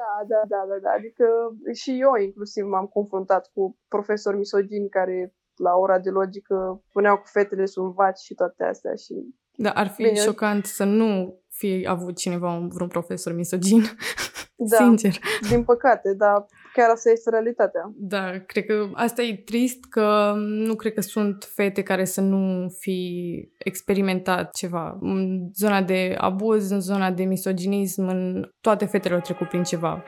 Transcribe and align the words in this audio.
Da, 0.00 0.12
da, 0.32 0.40
da, 0.52 0.60
da, 0.70 0.76
da. 0.84 0.90
Adică 0.98 1.24
și 1.72 1.90
eu 2.00 2.12
inclusiv 2.26 2.64
m-am 2.66 2.86
confruntat 2.86 3.50
cu 3.54 3.78
profesori 3.88 4.36
misogini 4.36 4.88
care 4.88 5.34
la 5.56 5.72
ora 5.74 5.98
de 5.98 6.10
logică 6.10 6.82
puneau 6.92 7.16
cu 7.16 7.26
fetele 7.26 7.66
sub 7.66 7.94
vaci 7.94 8.18
și 8.18 8.34
toate 8.34 8.64
astea 8.64 8.94
și... 8.94 9.14
Da, 9.56 9.70
ar 9.70 9.88
fi 9.88 10.02
Bine. 10.02 10.14
șocant 10.14 10.64
să 10.64 10.84
nu 10.84 11.40
fi 11.48 11.86
avut 11.88 12.16
cineva 12.16 12.68
vreun 12.70 12.88
profesor 12.88 13.32
misogin. 13.32 13.82
Da, 14.72 14.76
Sincer. 14.76 15.18
din 15.50 15.64
păcate, 15.64 16.14
dar 16.14 16.46
chiar 16.80 16.90
asta 16.90 17.10
este 17.10 17.30
realitatea. 17.30 17.92
Da, 17.96 18.38
cred 18.46 18.64
că 18.64 18.88
asta 18.92 19.22
e 19.22 19.36
trist 19.36 19.84
că 19.84 20.32
nu 20.36 20.74
cred 20.74 20.94
că 20.94 21.00
sunt 21.00 21.50
fete 21.54 21.82
care 21.82 22.04
să 22.04 22.20
nu 22.20 22.68
fi 22.78 23.48
experimentat 23.58 24.54
ceva. 24.54 24.98
În 25.00 25.48
zona 25.54 25.82
de 25.82 26.14
abuz, 26.18 26.70
în 26.70 26.80
zona 26.80 27.10
de 27.10 27.24
misoginism, 27.24 28.06
în 28.06 28.50
toate 28.60 28.84
fetele 28.84 29.14
au 29.14 29.20
trecut 29.20 29.48
prin 29.48 29.62
ceva. 29.62 30.04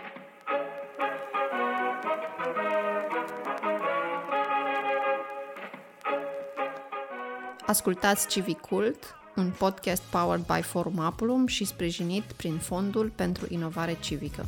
Ascultați 7.66 8.28
Civicult, 8.28 9.14
un 9.36 9.52
podcast 9.58 10.02
powered 10.02 10.44
by 10.46 10.62
Forum 10.62 10.98
Apulum 10.98 11.46
și 11.46 11.64
sprijinit 11.64 12.22
prin 12.36 12.56
Fondul 12.56 13.12
pentru 13.16 13.46
Inovare 13.48 13.96
Civică. 14.00 14.44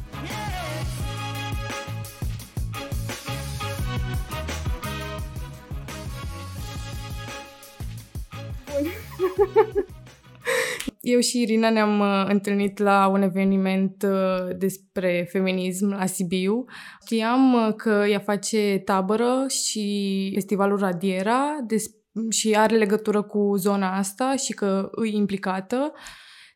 Eu 11.04 11.20
și 11.20 11.40
Irina 11.40 11.70
ne-am 11.70 12.00
uh, 12.00 12.24
întâlnit 12.28 12.78
la 12.78 13.06
un 13.06 13.22
eveniment 13.22 14.02
uh, 14.02 14.56
despre 14.56 15.28
feminism 15.30 15.88
la 15.88 16.06
Sibiu. 16.06 16.64
Știam 17.04 17.54
uh, 17.54 17.74
că 17.76 18.04
ea 18.08 18.18
face 18.18 18.82
tabără 18.84 19.44
și 19.48 20.30
festivalul 20.34 20.78
Radiera 20.78 21.56
despre 21.66 21.98
și 22.30 22.54
are 22.54 22.76
legătură 22.76 23.22
cu 23.22 23.54
zona 23.56 23.96
asta 23.96 24.36
și 24.36 24.52
că 24.52 24.88
îi 24.90 25.14
implicată, 25.14 25.92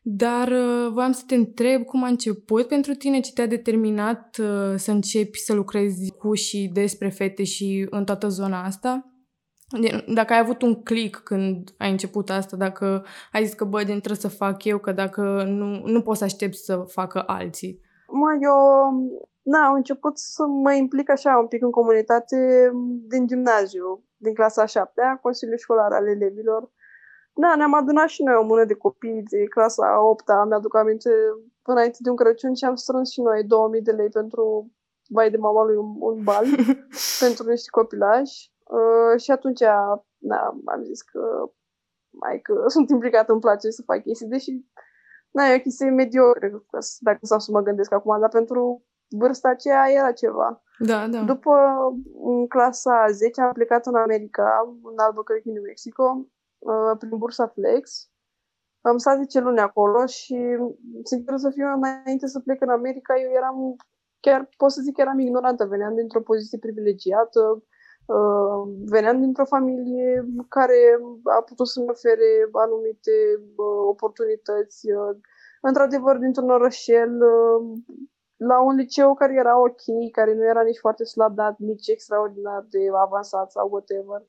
dar 0.01 0.47
uh, 0.47 0.91
voiam 0.91 1.11
să 1.11 1.23
te 1.27 1.35
întreb 1.35 1.83
cum 1.83 2.03
a 2.03 2.07
început 2.07 2.67
pentru 2.67 2.93
tine, 2.93 3.19
ce 3.19 3.31
te-a 3.31 3.47
determinat 3.47 4.37
uh, 4.39 4.73
să 4.75 4.91
începi 4.91 5.39
să 5.39 5.53
lucrezi 5.53 6.11
cu 6.11 6.33
și 6.33 6.69
despre 6.73 7.09
fete 7.09 7.43
și 7.43 7.87
în 7.89 8.05
toată 8.05 8.27
zona 8.27 8.63
asta? 8.63 9.13
Dacă 10.13 10.33
ai 10.33 10.39
avut 10.39 10.61
un 10.61 10.83
click 10.83 11.23
când 11.23 11.69
ai 11.77 11.91
început 11.91 12.29
asta, 12.29 12.57
dacă 12.57 13.05
ai 13.31 13.45
zis 13.45 13.53
că, 13.53 13.65
bă, 13.65 13.77
din 13.77 13.99
trebuie 13.99 14.15
să 14.15 14.27
fac 14.27 14.63
eu, 14.63 14.77
că 14.77 14.91
dacă 14.91 15.43
nu, 15.43 15.81
nu 15.85 16.01
poți 16.01 16.17
să 16.17 16.23
aștept 16.23 16.55
să 16.55 16.77
facă 16.77 17.23
alții. 17.27 17.81
Mă, 18.07 18.37
eu 18.41 18.57
na, 19.41 19.67
am 19.67 19.73
început 19.73 20.17
să 20.17 20.45
mă 20.45 20.73
implic 20.73 21.09
așa 21.09 21.37
un 21.37 21.47
pic 21.47 21.61
în 21.63 21.71
comunitate 21.71 22.71
din 23.07 23.27
gimnaziu 23.27 24.03
din 24.17 24.33
clasa 24.33 24.65
7 24.65 25.01
a 25.01 25.15
Consiliul 25.15 25.57
Școlar 25.57 25.91
al 25.91 26.07
Elevilor. 26.07 26.71
Da, 27.33 27.55
ne-am 27.55 27.73
adunat 27.73 28.07
și 28.07 28.23
noi 28.23 28.35
o 28.35 28.43
mână 28.43 28.65
de 28.65 28.73
copii 28.73 29.23
de 29.23 29.43
clasa 29.43 30.07
8 30.09 30.23
-a. 30.23 30.47
Mi-aduc 30.47 30.75
aminte 30.75 31.09
înainte 31.61 31.97
de 32.01 32.09
un 32.09 32.15
Crăciun 32.15 32.53
și 32.53 32.65
am 32.65 32.75
strâns 32.75 33.11
și 33.11 33.21
noi 33.21 33.43
2000 33.43 33.81
de 33.81 33.91
lei 33.91 34.09
pentru 34.09 34.71
vai 35.07 35.29
de 35.29 35.37
mama 35.37 35.63
lui 35.63 35.75
un, 35.75 35.95
un 35.99 36.23
bal 36.23 36.45
pentru 37.23 37.49
niște 37.49 37.69
copilași. 37.71 38.51
Uh, 38.69 39.21
și 39.21 39.31
atunci 39.31 39.59
da, 40.17 40.41
am 40.65 40.83
zis 40.83 41.01
că 41.01 41.51
mai 42.09 42.39
că 42.41 42.63
sunt 42.75 42.89
implicată, 42.89 43.31
îmi 43.31 43.41
place 43.41 43.69
să 43.69 43.81
fac 43.85 44.01
chestii, 44.01 44.27
deși 44.27 44.51
na, 45.31 45.45
e 45.45 45.55
o 45.55 45.59
chestie 45.59 45.89
mediocre, 45.89 46.63
dacă 46.99 47.19
stau 47.21 47.39
să 47.39 47.51
mă 47.51 47.61
gândesc 47.61 47.91
acum, 47.91 48.19
dar 48.19 48.29
pentru 48.29 48.85
vârsta 49.09 49.49
aceea 49.49 49.91
era 49.91 50.11
ceva. 50.11 50.63
Da, 50.79 51.07
da. 51.07 51.21
După 51.21 51.51
în 52.23 52.47
clasa 52.47 53.05
10 53.11 53.41
am 53.41 53.51
plecat 53.51 53.85
în 53.85 53.95
America, 53.95 54.77
în 54.83 54.97
Albuquerque, 54.97 55.51
New 55.51 55.61
Mexico, 55.61 56.27
uh, 56.57 56.97
prin 56.97 57.17
bursa 57.17 57.47
Flex. 57.47 58.09
Am 58.81 58.97
stat 58.97 59.17
10 59.17 59.39
luni 59.39 59.59
acolo 59.59 60.05
și, 60.05 60.57
sincer 61.03 61.37
să 61.37 61.49
fiu, 61.49 61.65
înainte 61.73 62.27
să 62.27 62.39
plec 62.39 62.61
în 62.61 62.69
America, 62.69 63.19
eu 63.19 63.31
eram, 63.31 63.75
chiar 64.19 64.49
pot 64.57 64.71
să 64.71 64.81
zic 64.81 64.95
că 64.95 65.01
eram 65.01 65.19
ignorantă, 65.19 65.65
veneam 65.65 65.95
dintr-o 65.95 66.21
poziție 66.21 66.57
privilegiată, 66.57 67.39
uh, 67.39 67.61
veneam 68.85 69.19
dintr-o 69.19 69.45
familie 69.45 70.25
care 70.49 70.79
a 71.37 71.41
putut 71.41 71.67
să-mi 71.67 71.89
ofere 71.89 72.49
anumite 72.51 73.15
uh, 73.37 73.81
oportunități, 73.87 74.87
într-adevăr, 75.61 76.17
dintr-un 76.17 76.49
orășel 76.49 77.11
la 78.39 78.61
un 78.61 78.75
liceu 78.75 79.13
care 79.13 79.33
era 79.33 79.59
ok, 79.59 80.11
care 80.11 80.33
nu 80.33 80.43
era 80.45 80.61
nici 80.61 80.83
foarte 80.85 81.03
slab, 81.03 81.35
dar 81.35 81.55
nici 81.57 81.87
extraordinar 81.87 82.65
de 82.69 82.79
avansat 83.05 83.51
sau 83.51 83.69
whatever. 83.71 84.21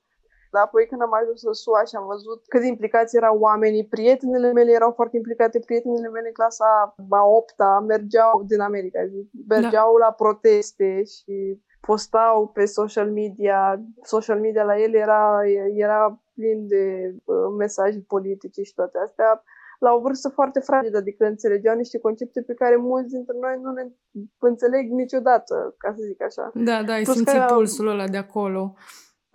Dar 0.52 0.62
apoi 0.62 0.86
când 0.86 1.02
am 1.02 1.14
ajuns 1.14 1.42
în 1.42 1.52
SUA 1.52 1.84
și 1.84 1.96
am 1.96 2.06
văzut 2.06 2.40
cât 2.48 2.60
de 2.60 2.66
implicați 2.66 3.16
erau 3.16 3.38
oamenii, 3.38 3.86
prietenele 3.86 4.52
mele 4.52 4.72
erau 4.72 4.92
foarte 4.92 5.16
implicate, 5.16 5.58
prietenele 5.58 6.08
mele 6.08 6.26
în 6.26 6.32
clasa 6.32 6.94
a 7.10 7.24
8 7.24 7.54
mergeau 7.86 8.44
din 8.46 8.60
America, 8.60 9.06
zic, 9.06 9.30
mergeau 9.48 9.98
da. 9.98 10.04
la 10.04 10.12
proteste 10.12 11.04
și 11.04 11.60
postau 11.80 12.48
pe 12.48 12.64
social 12.64 13.10
media. 13.10 13.80
Social 14.02 14.40
media 14.40 14.62
la 14.62 14.80
ele 14.80 14.98
era, 14.98 15.40
era 15.74 16.20
plin 16.34 16.66
de 16.66 17.14
uh, 17.24 17.36
mesaje 17.58 18.04
politice 18.08 18.62
și 18.62 18.74
toate 18.74 18.98
astea 18.98 19.42
la 19.78 19.92
o 19.92 20.00
vârstă 20.00 20.28
foarte 20.28 20.60
fragedă, 20.60 20.96
adică 20.96 21.24
înțelegeau 21.24 21.76
niște 21.76 21.98
concepte 21.98 22.42
pe 22.42 22.54
care 22.54 22.76
mulți 22.76 23.14
dintre 23.14 23.34
noi 23.40 23.58
nu 23.62 23.72
le 23.72 23.94
înțeleg 24.38 24.90
niciodată, 24.90 25.74
ca 25.78 25.92
să 25.96 26.02
zic 26.02 26.22
așa. 26.22 26.50
Da, 26.54 26.82
da, 26.82 26.92
ai 26.92 27.02
Plus 27.02 27.16
simțit 27.16 27.38
că, 27.38 27.54
pulsul 27.54 27.88
ăla 27.88 28.08
de 28.08 28.16
acolo. 28.16 28.74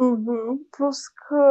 Uh-huh. 0.08 0.50
Plus 0.76 1.08
că 1.08 1.44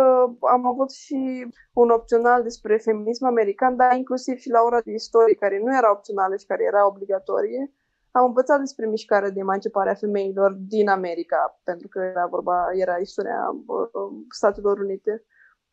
am 0.57 0.67
avut 0.67 0.91
și 0.91 1.47
un 1.73 1.89
opțional 1.91 2.43
despre 2.43 2.77
feminism 2.77 3.25
american, 3.25 3.77
dar 3.77 3.97
inclusiv 3.97 4.37
și 4.37 4.51
la 4.51 4.61
ora 4.63 4.81
de 4.81 4.93
istorie, 4.93 5.35
care 5.35 5.61
nu 5.65 5.77
era 5.77 5.91
opțională 5.91 6.37
și 6.37 6.47
care 6.47 6.63
era 6.65 6.87
obligatorie, 6.87 7.73
am 8.17 8.25
învățat 8.25 8.59
despre 8.59 8.87
mișcarea 8.87 9.31
de 9.31 9.41
emancipare 9.41 9.91
a 9.91 9.95
femeilor 10.05 10.53
din 10.53 10.89
America, 10.89 11.61
pentru 11.65 11.89
că 11.89 11.99
era 11.99 12.27
vorba, 12.27 12.67
era 12.73 12.97
istoria 12.97 13.41
Statelor 14.29 14.79
Unite. 14.79 15.25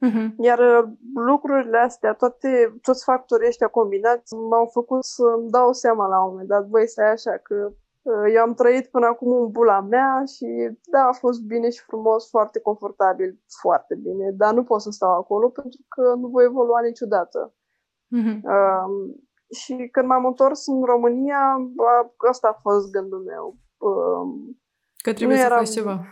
Uh-huh. 0.07 0.27
Iar 0.37 0.59
uh, 0.59 0.89
lucrurile 1.13 1.77
astea, 1.77 2.13
toate, 2.13 2.77
toți 2.81 3.03
factorii 3.03 3.47
ăștia 3.47 3.67
combinați, 3.67 4.33
m-au 4.33 4.65
făcut 4.65 5.03
să-mi 5.03 5.49
dau 5.49 5.73
seama 5.73 6.07
la 6.07 6.23
un 6.23 6.29
moment 6.29 6.47
dat, 6.47 6.67
băi, 6.67 6.87
stai 6.87 7.11
așa, 7.11 7.37
că 7.37 7.71
uh, 8.01 8.33
eu 8.33 8.41
am 8.41 8.53
trăit 8.53 8.87
până 8.87 9.05
acum 9.05 9.31
în 9.31 9.51
bula 9.51 9.81
mea 9.81 10.23
și 10.35 10.77
da, 10.91 10.99
a 10.99 11.11
fost 11.11 11.41
bine 11.41 11.69
și 11.69 11.83
frumos, 11.83 12.29
foarte 12.29 12.59
confortabil, 12.59 13.39
foarte 13.61 13.95
bine, 13.95 14.31
dar 14.31 14.53
nu 14.53 14.63
pot 14.63 14.81
să 14.81 14.89
stau 14.89 15.11
acolo 15.17 15.49
pentru 15.49 15.79
că 15.87 16.13
nu 16.15 16.27
voi 16.27 16.43
evolua 16.43 16.81
niciodată. 16.81 17.53
Uh-huh. 18.17 18.39
Uh, 18.43 19.15
și 19.51 19.87
când 19.91 20.07
m-am 20.07 20.25
întors 20.25 20.67
în 20.67 20.83
România, 20.83 21.57
asta 22.29 22.47
a 22.47 22.59
fost 22.61 22.91
gândul 22.91 23.19
meu. 23.19 23.57
Uh, 23.77 24.55
că 24.97 25.13
trebuie 25.13 25.37
să 25.37 25.47
faci 25.47 25.69
ceva. 25.69 26.05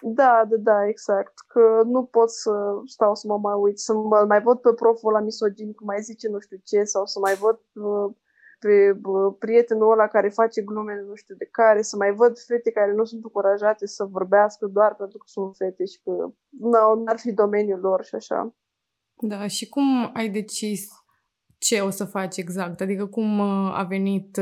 Da, 0.00 0.44
da, 0.48 0.56
da, 0.56 0.86
exact. 0.86 1.32
Că 1.46 1.82
nu 1.84 2.04
pot 2.04 2.30
să 2.30 2.50
stau 2.84 3.14
să 3.14 3.26
mă 3.26 3.38
mai 3.38 3.54
uit, 3.54 3.78
să 3.78 3.94
mă 3.94 4.24
mai 4.28 4.42
văd 4.42 4.58
pe 4.58 4.72
proful 4.72 5.12
la 5.12 5.20
misogin, 5.20 5.72
cum 5.72 5.86
mai 5.86 6.00
zice 6.00 6.28
nu 6.28 6.38
știu 6.38 6.56
ce, 6.64 6.84
sau 6.84 7.06
să 7.06 7.18
mai 7.18 7.34
văd 7.34 7.60
uh, 7.72 8.14
pe 8.58 8.98
uh, 9.04 9.34
prietenul 9.38 9.92
ăla 9.92 10.06
care 10.06 10.28
face 10.28 10.62
glume 10.62 11.04
nu 11.06 11.14
știu 11.14 11.34
de 11.34 11.48
care, 11.50 11.82
să 11.82 11.96
mai 11.96 12.12
văd 12.12 12.38
fete 12.38 12.70
care 12.70 12.92
nu 12.92 13.04
sunt 13.04 13.22
încurajate 13.22 13.86
să 13.86 14.04
vorbească 14.04 14.66
doar 14.66 14.94
pentru 14.94 15.18
că 15.18 15.24
sunt 15.26 15.56
fete 15.56 15.84
și 15.84 16.00
că 16.02 16.10
nu 16.50 17.02
ar 17.04 17.18
fi 17.18 17.32
domeniul 17.32 17.80
lor 17.80 18.04
și 18.04 18.14
așa. 18.14 18.54
Da, 19.14 19.46
și 19.46 19.68
cum 19.68 20.10
ai 20.14 20.28
decis 20.28 21.03
ce 21.66 21.80
o 21.80 21.90
să 21.90 22.04
faci 22.04 22.36
exact? 22.36 22.80
Adică 22.80 23.06
cum 23.06 23.38
uh, 23.38 23.78
a 23.80 23.84
venit, 23.88 24.40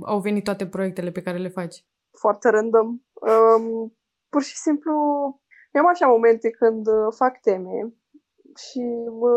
au 0.00 0.20
venit 0.20 0.44
toate 0.44 0.66
proiectele 0.66 1.10
pe 1.10 1.22
care 1.22 1.38
le 1.38 1.48
faci? 1.48 1.84
Foarte 2.18 2.48
random. 2.48 2.86
Um, 2.86 3.96
pur 4.28 4.42
și 4.42 4.56
simplu, 4.56 4.92
eu 5.72 5.82
am 5.82 5.88
așa 5.88 6.06
momente 6.06 6.50
când 6.50 6.86
uh, 6.86 7.06
fac 7.16 7.40
teme 7.40 7.94
și 8.56 8.80
mă, 9.20 9.34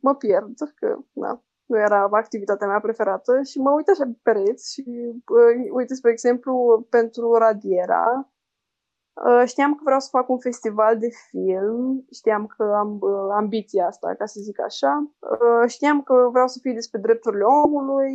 mă 0.00 0.14
pierd, 0.14 0.56
că 0.74 0.96
na, 1.12 1.44
nu 1.66 1.78
era 1.78 2.08
activitatea 2.10 2.66
mea 2.66 2.80
preferată 2.80 3.32
și 3.42 3.58
mă 3.58 3.70
uit 3.72 3.88
așa 3.88 4.04
pe 4.04 4.18
pereți 4.22 4.72
și 4.72 4.84
uh, 5.38 5.70
uite, 5.72 5.94
spre 5.94 6.10
exemplu, 6.10 6.86
pentru 6.90 7.34
Radiera, 7.34 8.04
uh, 8.18 8.33
știam 9.44 9.74
că 9.74 9.80
vreau 9.84 10.00
să 10.00 10.08
fac 10.10 10.28
un 10.28 10.38
festival 10.38 10.98
de 10.98 11.08
film, 11.28 12.06
știam 12.12 12.46
că 12.46 12.62
am 12.62 12.98
uh, 13.00 13.28
ambiția 13.34 13.86
asta, 13.86 14.14
ca 14.18 14.26
să 14.26 14.40
zic 14.40 14.60
așa, 14.60 15.12
uh, 15.18 15.68
știam 15.68 16.02
că 16.02 16.28
vreau 16.32 16.46
să 16.46 16.58
fie 16.62 16.72
despre 16.72 17.00
drepturile 17.00 17.44
omului 17.64 18.14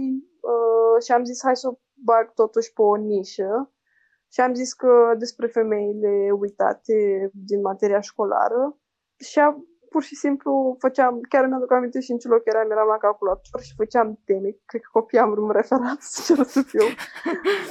uh, 0.51 1.03
și 1.03 1.11
am 1.11 1.23
zis 1.23 1.39
hai 1.43 1.55
să 1.55 1.67
o 1.67 1.79
bag 1.93 2.33
totuși 2.33 2.73
pe 2.73 2.81
o 2.81 2.95
nișă. 2.95 3.73
Și 4.31 4.41
am 4.41 4.53
zis 4.53 4.73
că 4.73 5.13
despre 5.17 5.47
femeile 5.47 6.31
uitate 6.39 7.29
din 7.33 7.61
materia 7.61 7.99
școlară. 7.99 8.77
Și 9.17 9.39
a, 9.39 9.57
pur 9.93 10.03
și 10.09 10.15
simplu 10.15 10.51
făceam, 10.83 11.13
chiar 11.31 11.43
mi-aduc 11.45 11.71
aminte 11.71 11.99
și 12.05 12.11
în 12.11 12.19
ce 12.21 12.27
loc 12.27 12.43
eram, 12.51 12.71
eram 12.71 12.87
la 12.87 13.03
calculator 13.05 13.61
și 13.67 13.73
făceam 13.81 14.07
teme, 14.27 14.49
cred 14.69 14.81
că 14.85 14.89
copiam 14.97 15.29
un 15.47 15.51
referat, 15.59 15.99
sincer 16.13 16.45
să 16.55 16.61
fiu. 16.71 16.85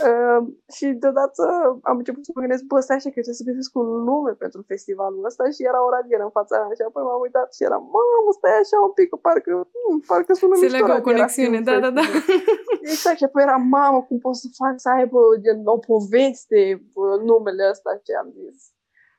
uh, 0.09 0.41
și 0.77 0.87
deodată 1.03 1.43
am 1.91 1.97
început 2.01 2.23
să 2.25 2.31
mă 2.35 2.41
gândesc, 2.45 2.65
bă, 2.71 2.77
stai 2.81 2.99
așa 2.99 3.11
că 3.11 3.19
trebuie 3.21 3.41
să 3.43 3.49
găsesc 3.51 3.71
un 3.83 3.89
nume 4.09 4.33
pentru 4.45 4.61
festivalul 4.73 5.29
ăsta 5.29 5.45
și 5.57 5.63
era 5.71 5.81
o 5.87 5.91
radieră 5.97 6.25
în 6.29 6.35
fața 6.39 6.55
mea 6.63 6.77
și 6.79 6.85
apoi 6.89 7.03
m-am 7.07 7.25
uitat 7.27 7.49
și 7.57 7.63
eram, 7.69 7.85
mamă, 7.97 8.31
stai 8.39 8.57
așa 8.63 8.77
un 8.89 8.93
pic, 8.99 9.09
parcă, 9.27 9.51
hmm, 9.73 9.99
parcă 10.11 10.33
sună 10.41 10.55
Se 10.55 10.77
legă 10.77 10.93
o 10.99 11.07
conexiune, 11.09 11.61
da, 11.69 11.75
da, 11.85 11.91
da. 11.99 12.05
Exact, 12.91 13.19
și 13.21 13.27
apoi 13.29 13.43
eram, 13.47 13.63
mamă, 13.77 13.99
cum 14.09 14.19
pot 14.25 14.37
să 14.43 14.47
fac 14.61 14.75
să 14.85 14.89
aibă 14.97 15.21
gen, 15.45 15.59
o 15.77 15.79
poveste 15.93 16.61
numele 17.29 17.63
ăsta 17.73 17.91
ce 18.07 18.13
am 18.23 18.29
zis. 18.41 18.59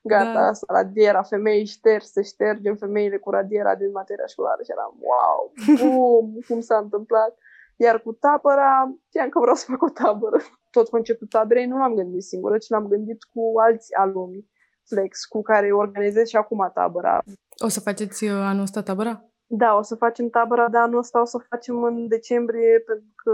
Gata, 0.02 0.34
da. 0.34 0.48
asta, 0.48 0.74
radiera, 0.74 1.22
femei 1.22 1.66
șterse, 1.66 2.22
ștergem 2.22 2.76
femeile 2.76 3.18
cu 3.18 3.30
radiera 3.30 3.76
din 3.76 3.92
materia 3.92 4.26
școlară 4.26 4.62
și 4.64 4.72
eram, 4.72 4.98
wow, 5.00 5.52
bum, 5.80 6.38
cum 6.48 6.60
s-a 6.60 6.78
întâmplat. 6.78 7.38
Iar 7.76 8.02
cu 8.02 8.14
tabăra, 8.14 8.96
știam 9.08 9.30
că 9.30 9.40
vreau 9.40 9.56
să 9.56 9.66
fac 9.70 9.82
o 9.82 9.90
tabără. 9.90 10.38
Tot 10.70 10.90
conceptul 10.90 11.28
taberei 11.28 11.66
nu 11.66 11.78
l-am 11.78 11.94
gândit 11.94 12.24
singură, 12.24 12.58
ci 12.58 12.70
l-am 12.70 12.88
gândit 12.88 13.24
cu 13.24 13.60
alți 13.60 13.96
alumi 13.96 14.50
Flex, 14.86 15.26
cu 15.26 15.42
care 15.42 15.72
organizez 15.72 16.28
și 16.28 16.36
acum 16.36 16.72
tabăra. 16.74 17.24
O 17.58 17.68
să 17.68 17.80
faceți 17.80 18.24
uh, 18.24 18.32
anul 18.32 18.62
ăsta 18.62 18.82
tabăra? 18.82 19.24
Da, 19.46 19.76
o 19.76 19.82
să 19.82 19.96
facem 19.96 20.30
tabăra, 20.30 20.70
dar 20.70 20.82
anul 20.82 20.98
ăsta 20.98 21.22
o 21.22 21.26
să 21.26 21.38
facem 21.50 21.84
în 21.84 22.08
decembrie, 22.08 22.80
pentru 22.80 23.12
că 23.16 23.34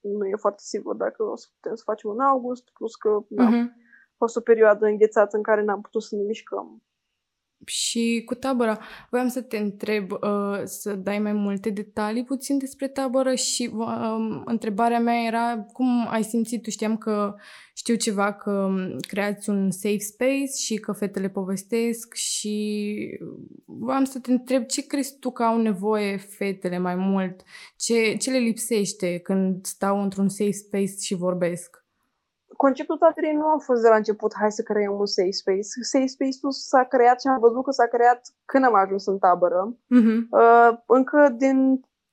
nu 0.00 0.26
e 0.26 0.36
foarte 0.36 0.62
sigur 0.62 0.94
dacă 0.94 1.22
o 1.22 1.36
să 1.36 1.46
putem 1.54 1.74
să 1.74 1.82
facem 1.86 2.10
în 2.10 2.20
august, 2.20 2.70
plus 2.72 2.94
că 2.94 3.18
uh-huh 3.20 3.81
fost 4.22 4.36
o 4.36 4.40
perioadă 4.40 4.86
înghețată 4.86 5.36
în 5.36 5.42
care 5.42 5.62
n-am 5.62 5.80
putut 5.80 6.02
să 6.02 6.16
ne 6.16 6.22
mișcăm. 6.22 6.82
Și 7.66 8.22
cu 8.24 8.34
tabăra, 8.34 8.78
voiam 9.10 9.28
să 9.28 9.42
te 9.42 9.56
întreb, 9.56 10.10
uh, 10.12 10.60
să 10.64 10.94
dai 10.94 11.18
mai 11.18 11.32
multe 11.32 11.70
detalii 11.70 12.24
puțin 12.24 12.58
despre 12.58 12.88
tabără 12.88 13.34
și 13.34 13.70
uh, 13.74 14.42
întrebarea 14.44 15.00
mea 15.00 15.22
era 15.26 15.66
cum 15.72 16.06
ai 16.08 16.22
simțit, 16.22 16.62
tu 16.62 16.70
știam 16.70 16.96
că 16.96 17.34
știu 17.74 17.94
ceva 17.94 18.32
că 18.32 18.50
um, 18.50 18.96
creați 19.00 19.50
un 19.50 19.70
safe 19.70 19.98
space 19.98 20.52
și 20.64 20.76
că 20.76 20.92
fetele 20.92 21.28
povestesc 21.28 22.14
și 22.14 23.18
voiam 23.64 24.04
să 24.04 24.20
te 24.20 24.32
întreb 24.32 24.66
ce 24.66 24.86
crezi 24.86 25.18
tu 25.18 25.30
că 25.30 25.42
au 25.42 25.60
nevoie 25.60 26.16
fetele 26.16 26.78
mai 26.78 26.94
mult, 26.94 27.42
ce, 27.76 28.16
ce 28.16 28.30
le 28.30 28.38
lipsește 28.38 29.18
când 29.18 29.66
stau 29.66 30.02
într-un 30.02 30.28
safe 30.28 30.52
space 30.52 30.96
și 31.00 31.14
vorbesc? 31.14 31.81
Conceptul 32.64 32.98
teatrei 32.98 33.34
nu 33.34 33.46
a 33.54 33.58
fost 33.58 33.82
de 33.82 33.88
la 33.88 34.00
început, 34.02 34.32
hai 34.40 34.52
să 34.52 34.62
creăm 34.62 34.94
un 34.98 35.06
safe 35.06 35.38
space. 35.42 35.68
Safe 35.92 36.06
space-ul 36.16 36.52
s-a 36.52 36.84
creat 36.84 37.20
și 37.20 37.26
am 37.26 37.40
văzut 37.40 37.64
că 37.64 37.70
s-a 37.70 37.86
creat 37.86 38.20
când 38.44 38.64
am 38.64 38.74
ajuns 38.74 39.06
în 39.06 39.18
tabără. 39.18 39.60
Uh-huh. 39.76 40.18
Uh, 40.40 40.70
încă 40.86 41.20
din 41.44 41.58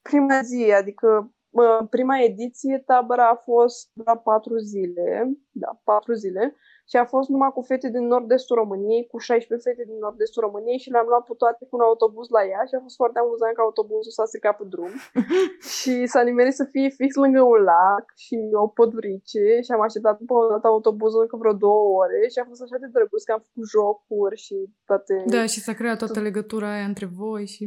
prima 0.01 0.41
zi, 0.41 0.61
adică 0.81 1.07
uh, 1.49 1.81
prima 1.89 2.17
ediție, 2.29 2.83
tabăra 2.85 3.27
a 3.29 3.41
fost 3.49 3.89
la 4.05 4.15
patru 4.17 4.57
zile, 4.57 5.07
da, 5.51 5.81
patru 5.83 6.13
zile, 6.13 6.55
și 6.89 6.95
a 6.97 7.05
fost 7.13 7.29
numai 7.29 7.51
cu 7.55 7.61
fete 7.61 7.89
din 7.95 8.05
nord-estul 8.13 8.55
României, 8.61 9.07
cu 9.11 9.17
16 9.17 9.69
fete 9.69 9.83
din 9.89 9.97
nord-estul 10.05 10.41
României 10.47 10.83
și 10.83 10.89
le-am 10.93 11.07
luat 11.11 11.23
pe 11.27 11.33
toate 11.41 11.61
cu 11.69 11.75
un 11.77 11.83
autobuz 11.89 12.27
la 12.37 12.43
ea 12.53 12.63
și 12.69 12.75
a 12.75 12.81
fost 12.85 12.97
foarte 13.01 13.19
amuzant 13.19 13.53
că 13.55 13.61
autobuzul 13.61 14.13
s-a 14.17 14.25
stricat 14.25 14.55
pe 14.57 14.65
drum 14.73 14.93
și 15.77 15.93
s-a 16.11 16.21
nimerit 16.29 16.55
să 16.61 16.65
fie 16.73 16.89
fix 16.99 17.11
lângă 17.23 17.41
un 17.53 17.61
lac 17.71 18.05
și 18.25 18.37
o 18.63 18.67
pădurice 18.77 19.45
și 19.65 19.71
am 19.75 19.81
așteptat 19.87 20.15
după 20.21 20.33
un 20.37 20.51
alt 20.55 20.65
autobuz 20.65 21.13
încă 21.23 21.35
vreo 21.37 21.53
două 21.67 21.83
ore 22.01 22.21
și 22.31 22.39
a 22.39 22.45
fost 22.49 22.61
așa 22.61 22.77
de 22.83 22.87
drăguț 22.95 23.23
că 23.23 23.31
am 23.31 23.43
făcut 23.47 23.65
jocuri 23.75 24.37
și 24.45 24.55
toate... 24.89 25.13
Da, 25.35 25.45
și 25.53 25.59
s-a 25.65 25.73
creat 25.79 25.97
toată 25.97 26.19
legătura 26.27 26.67
aia 26.73 26.87
între 26.91 27.07
voi 27.21 27.45
și... 27.53 27.63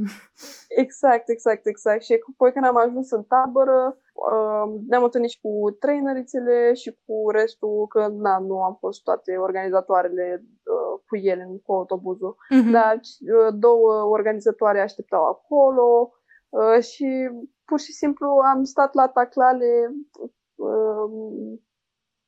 Exact, 0.85 1.27
exact, 1.35 1.65
exact. 1.67 2.03
Și 2.03 2.13
apoi 2.33 2.53
când 2.53 2.65
am 2.67 2.77
ajuns 2.77 3.11
în 3.11 3.23
tabără, 3.23 3.97
ne-am 4.89 5.03
întâlnit 5.03 5.31
și 5.31 5.41
cu 5.41 5.77
trainerițele 5.81 6.75
și 6.75 6.99
cu 7.07 7.31
restul, 7.31 7.87
că 7.87 8.09
na, 8.09 8.39
nu 8.39 8.63
am 8.63 8.77
fost 8.81 9.03
toate 9.03 9.37
organizatoarele 9.37 10.45
uh, 10.45 11.01
cu 11.07 11.17
ele 11.17 11.61
cu 11.65 11.73
autobuzul, 11.73 12.35
uh-huh. 12.35 12.71
dar 12.73 12.95
uh, 12.97 13.55
două 13.59 14.03
organizatoare 14.03 14.81
așteptau 14.81 15.25
acolo 15.25 16.13
uh, 16.49 16.83
și 16.83 17.31
pur 17.65 17.81
și 17.81 17.93
simplu 17.93 18.29
am 18.29 18.65
stat 18.65 18.95
la 18.95 19.09
taclale 19.09 19.95
uh, 20.55 21.59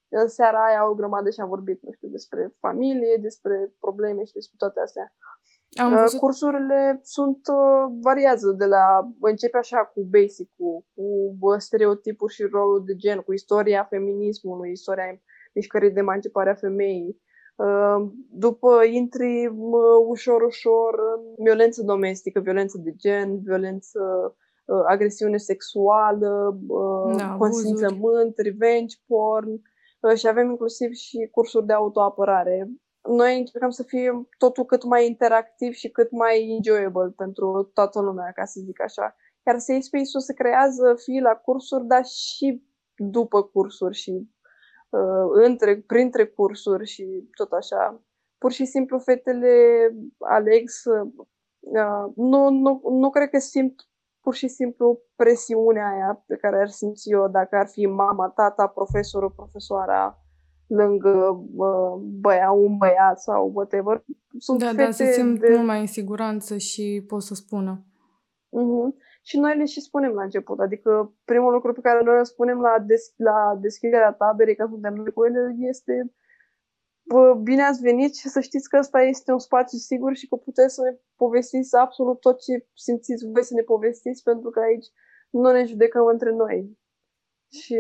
în 0.09 0.29
seara 0.29 0.65
aia 0.65 0.89
o 0.89 0.95
grămadă 0.95 1.31
și 1.31 1.41
am 1.41 1.49
vorbit, 1.49 1.83
nu 1.83 1.93
știu, 1.93 2.09
despre 2.09 2.55
familie, 2.59 3.17
despre 3.21 3.75
probleme 3.81 4.25
și 4.25 4.33
despre 4.33 4.57
toate 4.59 4.81
astea. 4.81 5.13
Am 5.75 5.93
uh, 5.93 5.99
văzut... 6.01 6.19
Cursurile 6.19 7.01
sunt 7.03 7.41
uh, 7.53 7.99
variază 8.03 8.51
de 8.59 8.65
la 8.65 9.15
începe 9.21 9.59
așa 9.59 9.79
cu 9.95 10.09
basic-ul, 10.11 10.85
cu 10.95 11.55
stereotipul 11.59 12.29
și 12.29 12.43
rolul 12.43 12.83
de 12.87 12.95
gen, 12.95 13.19
cu 13.19 13.33
istoria 13.33 13.87
feminismului, 13.91 14.71
istoria 14.71 15.21
mișcării 15.53 15.91
de 15.91 16.01
emancipare 16.01 16.51
a 16.51 16.55
femeii. 16.55 17.23
Uh, 17.57 18.09
după 18.31 18.85
intri 18.91 19.53
ușor, 20.09 20.43
ușor 20.43 20.95
în 21.37 21.45
violență 21.45 21.83
domestică, 21.83 22.41
violență 22.41 22.81
de 22.85 22.93
gen, 22.97 23.41
violență, 23.43 24.01
agresiune 24.89 25.37
sexuală, 25.37 26.59
da, 27.17 27.37
consimțământ, 27.39 28.39
revenge 28.39 28.97
porn 29.07 29.61
și 30.17 30.29
avem 30.29 30.51
inclusiv 30.51 30.91
și 30.93 31.29
cursuri 31.33 31.67
de 31.67 31.73
autoapărare 31.73 32.69
noi 33.09 33.39
încercăm 33.39 33.71
să 33.71 33.83
fie 33.83 34.27
totul 34.39 34.65
cât 34.65 34.85
mai 34.85 35.07
interactiv 35.07 35.73
și 35.73 35.89
cât 35.89 36.11
mai 36.11 36.49
enjoyable 36.49 37.13
pentru 37.17 37.71
toată 37.75 38.01
lumea, 38.01 38.33
ca 38.33 38.45
să 38.45 38.61
zic 38.65 38.83
așa. 38.83 39.17
Iar 39.47 39.59
Safe 39.59 39.81
Space-ul 39.81 40.23
se 40.23 40.33
creează 40.35 40.95
fie 41.05 41.21
la 41.21 41.35
cursuri, 41.35 41.87
dar 41.87 42.05
și 42.05 42.67
după 42.97 43.43
cursuri 43.43 43.95
și 43.95 44.29
uh, 44.91 45.29
între, 45.47 45.81
printre 45.87 46.27
cursuri 46.27 46.87
și 46.87 47.29
tot 47.35 47.53
așa. 47.53 48.03
Pur 48.39 48.53
și 48.53 48.65
simplu 48.65 48.99
fetele 48.99 49.89
aleg 50.19 50.69
să... 50.69 51.03
Uh, 51.61 52.13
nu, 52.17 52.51
nu, 52.51 52.83
nu 52.91 53.11
cred 53.11 53.29
că 53.29 53.39
simt 53.39 53.89
pur 54.21 54.35
și 54.35 54.49
simplu 54.49 55.01
presiunea 55.17 55.89
aia 55.89 56.25
pe 56.27 56.37
care 56.37 56.61
ar 56.61 56.69
simți 56.69 57.11
eu 57.11 57.29
dacă 57.29 57.57
ar 57.57 57.69
fi 57.69 57.87
mama, 57.87 58.29
tata, 58.29 58.67
profesorul, 58.67 59.31
profesoara, 59.31 60.24
lângă 60.67 61.47
uh, 61.57 62.01
băia, 62.21 62.51
un 62.51 62.77
băiat 62.77 63.21
sau 63.21 63.51
whatever. 63.55 64.05
Sunt 64.39 64.59
da, 64.59 64.73
da, 64.73 64.91
se 64.91 65.13
simt 65.13 65.41
de... 65.41 65.49
mult 65.51 65.67
mai 65.67 65.81
în 65.81 65.87
siguranță 65.87 66.57
și 66.57 67.05
pot 67.07 67.23
să 67.23 67.35
spună. 67.35 67.85
Uh-huh. 68.49 69.03
Și 69.23 69.39
noi 69.39 69.57
le 69.57 69.65
și 69.65 69.81
spunem 69.81 70.13
la 70.13 70.23
început. 70.23 70.59
Adică 70.61 71.15
primul 71.25 71.53
lucru 71.53 71.73
pe 71.73 71.81
care 71.81 72.05
noi 72.05 72.19
îl 72.19 72.25
spunem 72.25 72.61
la, 72.61 72.85
des- 72.87 73.15
la 73.17 73.59
deschiderea 73.61 74.13
taberei, 74.13 74.57
că 74.57 74.67
suntem 74.71 74.95
noi 74.95 75.13
cu 75.13 75.25
ele, 75.25 75.57
este 75.59 76.15
bă, 77.07 77.35
bine 77.43 77.63
ați 77.63 77.81
venit 77.81 78.17
și 78.17 78.29
să 78.29 78.41
știți 78.41 78.69
că 78.69 78.77
ăsta 78.79 79.01
este 79.01 79.33
un 79.33 79.39
spațiu 79.39 79.79
sigur 79.79 80.15
și 80.15 80.29
că 80.29 80.37
puteți 80.37 80.75
să 80.75 80.83
ne 80.83 80.97
povestiți 81.17 81.77
absolut 81.77 82.21
tot 82.21 82.41
ce 82.41 82.67
simțiți 82.75 83.27
voi 83.33 83.45
să 83.45 83.55
ne 83.55 83.63
povestiți, 83.63 84.23
pentru 84.23 84.51
că 84.51 84.61
aici 84.61 84.87
nu 85.31 85.51
ne 85.51 85.65
judecăm 85.65 86.07
între 86.07 86.31
noi. 86.31 86.79
Și 87.51 87.77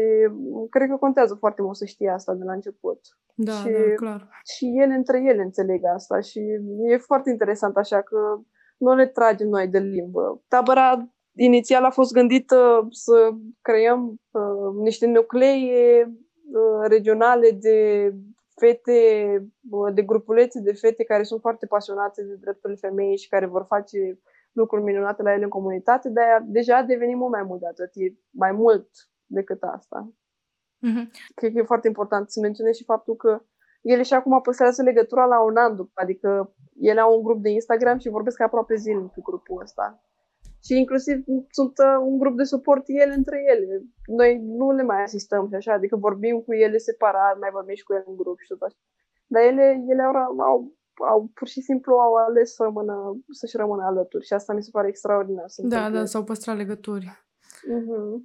cred 0.71 0.88
că 0.88 0.97
contează 0.97 1.35
foarte 1.35 1.62
mult 1.62 1.76
să 1.76 1.85
știe 1.85 2.11
asta 2.11 2.35
de 2.35 2.44
la 2.44 2.52
început. 2.52 3.00
Da, 3.35 3.52
și, 3.52 3.71
da, 3.71 3.94
clar. 3.94 4.28
Și 4.44 4.73
ele 4.83 4.94
între 4.94 5.23
ele 5.25 5.42
înțeleg 5.42 5.80
asta 5.94 6.21
și 6.21 6.40
e 6.88 6.97
foarte 6.97 7.30
interesant 7.30 7.76
așa 7.76 8.02
că 8.02 8.18
nu 8.78 8.94
le 8.94 9.06
tragem 9.06 9.49
noi 9.49 9.68
de 9.68 9.78
limbă. 9.78 10.42
Tabăra 10.49 11.09
inițial 11.33 11.85
a 11.85 11.90
fost 11.90 12.12
gândită 12.12 12.87
să 12.90 13.30
creăm 13.61 14.21
uh, 14.30 14.83
niște 14.83 15.06
nuclee 15.06 16.04
uh, 16.04 16.88
regionale 16.88 17.50
de 17.50 18.11
fete, 18.54 19.00
uh, 19.71 19.94
de 19.94 20.02
grupulețe 20.02 20.61
de 20.61 20.73
fete 20.73 21.04
care 21.04 21.23
sunt 21.23 21.40
foarte 21.40 21.66
pasionate 21.66 22.23
de 22.23 22.35
drepturile 22.40 22.78
femeii 22.88 23.18
și 23.18 23.28
care 23.28 23.47
vor 23.47 23.64
face 23.68 24.18
lucruri 24.52 24.83
minunate 24.83 25.23
la 25.23 25.33
ele 25.33 25.44
în 25.44 25.49
comunitate, 25.49 26.09
dar 26.09 26.44
deja 26.47 26.76
a 26.76 26.83
devenit 26.83 27.16
mult 27.16 27.33
mai 27.33 27.42
mult 27.42 27.61
de 27.61 27.66
atât. 27.66 27.90
E 27.94 28.14
mai 28.30 28.52
mult 28.52 28.88
decât 29.26 29.62
asta. 29.62 30.12
Mm-hmm. 30.87 31.07
Cred 31.35 31.52
că 31.52 31.59
e 31.59 31.73
foarte 31.73 31.87
important 31.87 32.31
să 32.31 32.40
menționez 32.40 32.75
și 32.75 32.85
faptul 32.85 33.16
că 33.16 33.43
ele 33.83 34.02
și 34.02 34.14
acum 34.14 34.40
păstrează 34.40 34.83
legătura 34.83 35.25
la 35.25 35.43
un 35.43 35.57
an 35.57 35.76
după, 35.76 35.93
adică 35.95 36.54
ele 36.81 37.00
au 37.00 37.16
un 37.16 37.23
grup 37.23 37.43
de 37.43 37.50
Instagram 37.50 37.99
și 37.99 38.09
vorbesc 38.09 38.40
aproape 38.40 38.75
zilnic 38.75 39.12
cu 39.12 39.23
grupul 39.23 39.62
ăsta. 39.62 40.02
Și 40.64 40.78
inclusiv 40.78 41.25
sunt 41.50 41.78
uh, 41.78 41.97
un 42.00 42.19
grup 42.19 42.37
de 42.37 42.45
suport 42.45 42.85
ele 42.87 43.14
între 43.14 43.38
ele. 43.52 43.83
Noi 44.07 44.40
nu 44.43 44.71
le 44.73 44.83
mai 44.83 45.02
asistăm 45.02 45.49
și 45.49 45.54
așa, 45.54 45.73
adică 45.73 45.97
vorbim 45.97 46.40
cu 46.40 46.54
ele 46.54 46.76
separat, 46.76 47.38
mai 47.38 47.50
vorbim 47.52 47.75
și 47.75 47.85
cu 47.85 47.93
ele 47.93 48.04
în 48.07 48.16
grup 48.16 48.38
și 48.38 48.49
tot 48.49 48.62
așa. 48.62 48.76
Dar 49.26 49.43
ele, 49.43 49.85
ele 49.88 50.02
au, 50.02 50.40
au, 50.40 50.76
au 51.09 51.31
pur 51.35 51.49
și 51.49 51.61
simplu 51.61 51.93
au 51.95 52.14
ales 52.14 52.54
să 52.54 52.62
rămână, 52.62 53.19
să-și 53.31 53.57
rămână 53.57 53.83
alături 53.85 54.26
și 54.26 54.33
asta 54.33 54.52
mi 54.54 54.62
se 54.62 54.71
pare 54.73 54.88
extraordinar. 54.88 55.45
Da, 55.57 55.90
da, 55.90 56.04
s-au 56.04 56.25
păstrat 56.25 56.57
legături. 56.57 57.24
Uh-huh. 57.64 58.23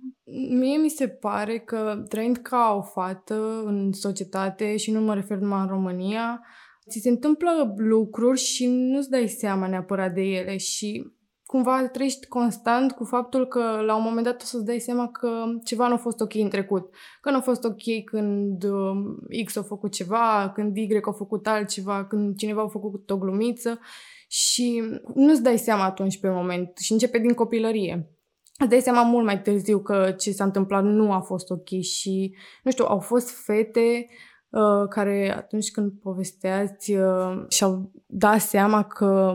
Mie 0.49 0.77
mi 0.77 0.89
se 0.89 1.07
pare 1.07 1.59
că 1.59 2.03
trăind 2.07 2.37
ca 2.37 2.75
o 2.77 2.81
fată 2.81 3.63
în 3.65 3.91
societate 3.91 4.77
și 4.77 4.91
nu 4.91 5.01
mă 5.01 5.13
refer 5.13 5.37
numai 5.37 5.61
în 5.61 5.67
România, 5.67 6.41
ți 6.89 6.99
se 6.99 7.09
întâmplă 7.09 7.73
lucruri 7.77 8.39
și 8.39 8.67
nu-ți 8.67 9.09
dai 9.09 9.27
seama 9.27 9.67
neapărat 9.67 10.13
de 10.13 10.21
ele 10.21 10.57
și 10.57 11.17
cumva 11.45 11.87
trăiești 11.87 12.27
constant 12.27 12.91
cu 12.91 13.03
faptul 13.03 13.47
că 13.47 13.81
la 13.85 13.95
un 13.95 14.03
moment 14.03 14.25
dat 14.25 14.41
o 14.41 14.45
să-ți 14.45 14.65
dai 14.65 14.79
seama 14.79 15.07
că 15.07 15.43
ceva 15.63 15.87
nu 15.87 15.93
a 15.93 15.97
fost 15.97 16.21
ok 16.21 16.33
în 16.33 16.49
trecut. 16.49 16.93
Că 17.21 17.29
nu 17.29 17.37
a 17.37 17.41
fost 17.41 17.63
ok 17.63 18.03
când 18.05 18.63
um, 18.63 19.19
X 19.45 19.55
a 19.55 19.61
făcut 19.61 19.91
ceva, 19.91 20.51
când 20.53 20.77
Y 20.77 20.99
a 21.01 21.11
făcut 21.11 21.47
altceva, 21.47 22.05
când 22.05 22.37
cineva 22.37 22.61
a 22.61 22.67
făcut 22.67 23.09
o 23.09 23.17
glumiță 23.17 23.79
și 24.27 24.83
nu-ți 25.13 25.43
dai 25.43 25.57
seama 25.57 25.83
atunci 25.83 26.19
pe 26.19 26.29
moment 26.29 26.77
și 26.77 26.91
începe 26.91 27.19
din 27.19 27.33
copilărie. 27.33 28.18
Îți 28.59 28.69
dai 28.69 28.79
seama 28.79 29.01
mult 29.01 29.25
mai 29.25 29.41
târziu 29.41 29.79
că 29.79 30.11
ce 30.17 30.31
s-a 30.31 30.43
întâmplat 30.43 30.83
nu 30.83 31.11
a 31.11 31.19
fost 31.19 31.49
ok 31.49 31.67
și, 31.67 32.35
nu 32.63 32.71
știu, 32.71 32.85
au 32.85 32.99
fost 32.99 33.29
fete 33.45 34.07
uh, 34.49 34.87
care 34.89 35.33
atunci 35.37 35.71
când 35.71 35.91
povesteați 36.01 36.95
uh, 36.95 37.45
și-au 37.47 37.91
dat 38.05 38.39
seama 38.39 38.83
că 38.83 39.33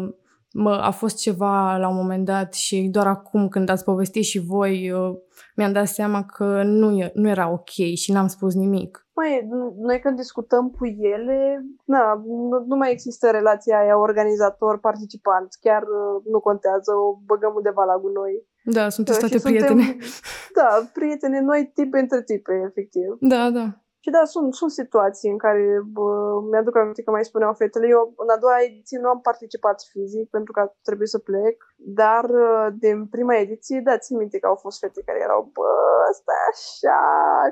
mă, 0.53 0.71
a 0.71 0.91
fost 0.91 1.17
ceva 1.17 1.77
la 1.77 1.89
un 1.89 1.95
moment 1.95 2.25
dat 2.25 2.55
și 2.55 2.89
doar 2.93 3.07
acum 3.07 3.49
când 3.49 3.69
ați 3.69 3.85
povestit 3.85 4.25
și 4.25 4.39
voi 4.39 4.91
uh, 4.91 5.17
mi-am 5.57 5.73
dat 5.73 5.87
seama 5.87 6.25
că 6.25 6.63
nu, 6.63 6.91
e, 6.91 7.11
nu 7.15 7.29
era 7.29 7.53
ok 7.53 7.71
și 7.95 8.13
n-am 8.13 8.27
spus 8.27 8.55
nimic. 8.55 9.07
Mai, 9.15 9.49
noi 9.77 10.01
când 10.01 10.17
discutăm 10.17 10.71
cu 10.71 10.85
ele, 10.87 11.65
na, 11.85 12.23
nu, 12.27 12.65
nu 12.67 12.77
mai 12.77 12.91
există 12.91 13.31
relația 13.31 13.79
aia 13.79 13.99
organizator-participant. 13.99 15.49
Chiar 15.61 15.83
uh, 15.83 16.23
nu 16.33 16.41
contează, 16.41 16.93
o 17.07 17.19
băgăm 17.27 17.53
undeva 17.55 17.85
la 17.85 17.99
gunoi. 17.99 18.53
Da, 18.65 18.89
sunteți 18.89 19.19
toate 19.19 19.39
prietene. 19.39 19.83
Suntem, 19.83 20.09
da, 20.59 20.91
prietene 20.93 21.41
noi 21.41 21.71
tipe 21.75 21.99
între 21.99 22.23
tipe, 22.23 22.53
efectiv. 22.69 23.17
Da, 23.21 23.51
da. 23.51 23.84
Și 24.05 24.11
da, 24.11 24.25
sunt, 24.25 24.55
sunt 24.55 24.71
situații 24.71 25.31
în 25.31 25.39
care 25.39 25.65
bă, 25.97 26.09
mi-aduc 26.51 26.77
aminte 26.77 27.03
că 27.03 27.11
mai 27.11 27.25
spuneau 27.25 27.53
fetele. 27.53 27.87
Eu 27.89 28.03
în 28.17 28.29
a 28.35 28.39
doua 28.45 28.59
ediție 28.69 28.99
nu 28.99 29.09
am 29.09 29.21
participat 29.21 29.79
fizic 29.93 30.27
pentru 30.31 30.53
că 30.53 30.73
trebuie 30.89 31.09
să 31.15 31.19
plec, 31.19 31.57
dar 32.01 32.25
uh, 32.25 32.67
din 32.85 33.07
prima 33.07 33.35
ediție, 33.45 33.81
da, 33.85 33.99
țin 33.99 34.17
minte 34.17 34.39
că 34.39 34.47
au 34.47 34.59
fost 34.65 34.79
fete 34.79 35.03
care 35.07 35.21
erau, 35.23 35.51
bă, 35.57 35.71
asta 36.11 36.33
e 36.37 36.49
așa, 36.55 37.03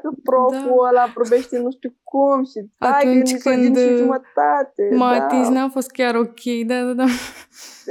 că 0.02 0.09
proful 0.30 0.80
da. 0.82 0.88
ăla 0.88 1.04
probește 1.18 1.59
nu 1.59 1.71
știu 1.71 1.92
cum 2.11 2.44
și 2.50 2.59
Atunci 2.78 3.32
că 3.32 3.50
când 3.50 3.76
și 3.76 3.97
jumătate. 3.97 4.82
Matiz 5.04 5.47
da. 5.49 5.54
n-a 5.54 5.68
fost 5.68 5.90
chiar 5.90 6.14
ok, 6.14 6.42
da, 6.71 6.78
da, 6.87 6.92
da. 7.02 7.09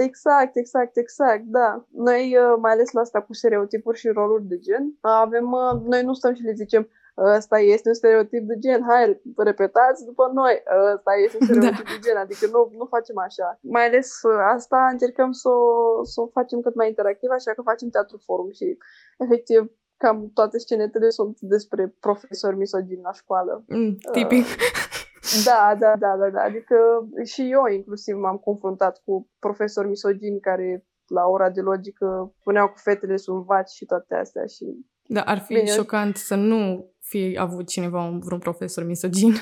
Exact, 0.07 0.53
exact, 0.63 0.97
exact, 0.97 1.43
da. 1.59 1.69
Noi, 2.07 2.23
uh, 2.43 2.53
mai 2.63 2.71
ales 2.71 2.91
la 2.91 3.01
asta 3.01 3.21
cu 3.21 3.33
stereotipuri 3.33 3.97
și 4.01 4.07
roluri 4.07 4.47
de 4.51 4.57
gen, 4.57 4.83
avem, 5.01 5.47
uh, 5.51 5.73
noi 5.91 6.01
nu 6.03 6.13
stăm 6.13 6.33
și 6.33 6.43
le 6.49 6.53
zicem, 6.63 6.83
ăsta 7.17 7.59
este 7.59 7.87
un 7.87 7.93
stereotip 7.93 8.47
de 8.47 8.57
gen, 8.57 8.81
hai, 8.87 9.21
repetați 9.37 10.05
după 10.05 10.31
noi, 10.33 10.63
ăsta 10.93 11.11
este 11.25 11.37
un 11.39 11.45
stereotip 11.47 11.85
da. 11.85 11.91
de 11.93 11.99
gen, 12.05 12.17
adică 12.17 12.45
nu, 12.51 12.71
nu 12.77 12.85
facem 12.85 13.17
așa. 13.17 13.59
Mai 13.61 13.85
ales 13.85 14.21
uh, 14.21 14.39
asta 14.55 14.87
încercăm 14.91 15.31
să 15.31 15.49
o, 15.49 16.03
să 16.03 16.21
o 16.21 16.27
facem 16.27 16.61
cât 16.61 16.75
mai 16.75 16.87
interactiv, 16.87 17.29
așa 17.29 17.51
că 17.53 17.61
facem 17.61 17.89
teatru 17.89 18.17
forum 18.25 18.51
și 18.51 18.77
efectiv 19.17 19.71
cam 19.97 20.31
toate 20.33 20.57
scenetele 20.57 21.09
sunt 21.09 21.37
despre 21.39 21.95
profesori 21.99 22.57
misogini 22.57 23.01
la 23.01 23.11
școală. 23.11 23.63
Mm, 23.67 23.97
tipic. 24.11 24.45
Uh, 24.45 25.43
da, 25.49 25.75
da, 25.79 25.95
da, 25.95 26.15
da, 26.17 26.29
da, 26.29 26.41
adică 26.41 26.75
și 27.23 27.51
eu 27.51 27.65
inclusiv 27.65 28.15
m-am 28.15 28.37
confruntat 28.37 29.01
cu 29.05 29.29
profesori 29.39 29.87
misogini 29.87 30.39
care 30.39 30.85
la 31.07 31.25
ora 31.25 31.49
de 31.49 31.61
logică 31.61 32.35
puneau 32.43 32.67
cu 32.67 32.77
fetele 32.77 33.17
sub 33.17 33.45
vaci 33.45 33.69
și 33.69 33.85
toate 33.85 34.15
astea 34.15 34.45
și 34.45 34.65
da, 35.13 35.21
ar 35.21 35.39
fi 35.39 35.53
Bine. 35.53 35.65
șocant 35.65 36.15
să 36.15 36.35
nu 36.35 36.91
fi 37.11 37.37
avut 37.39 37.67
cineva, 37.67 38.03
un, 38.03 38.19
vreun 38.19 38.39
profesor 38.39 38.83
misogin. 38.83 39.33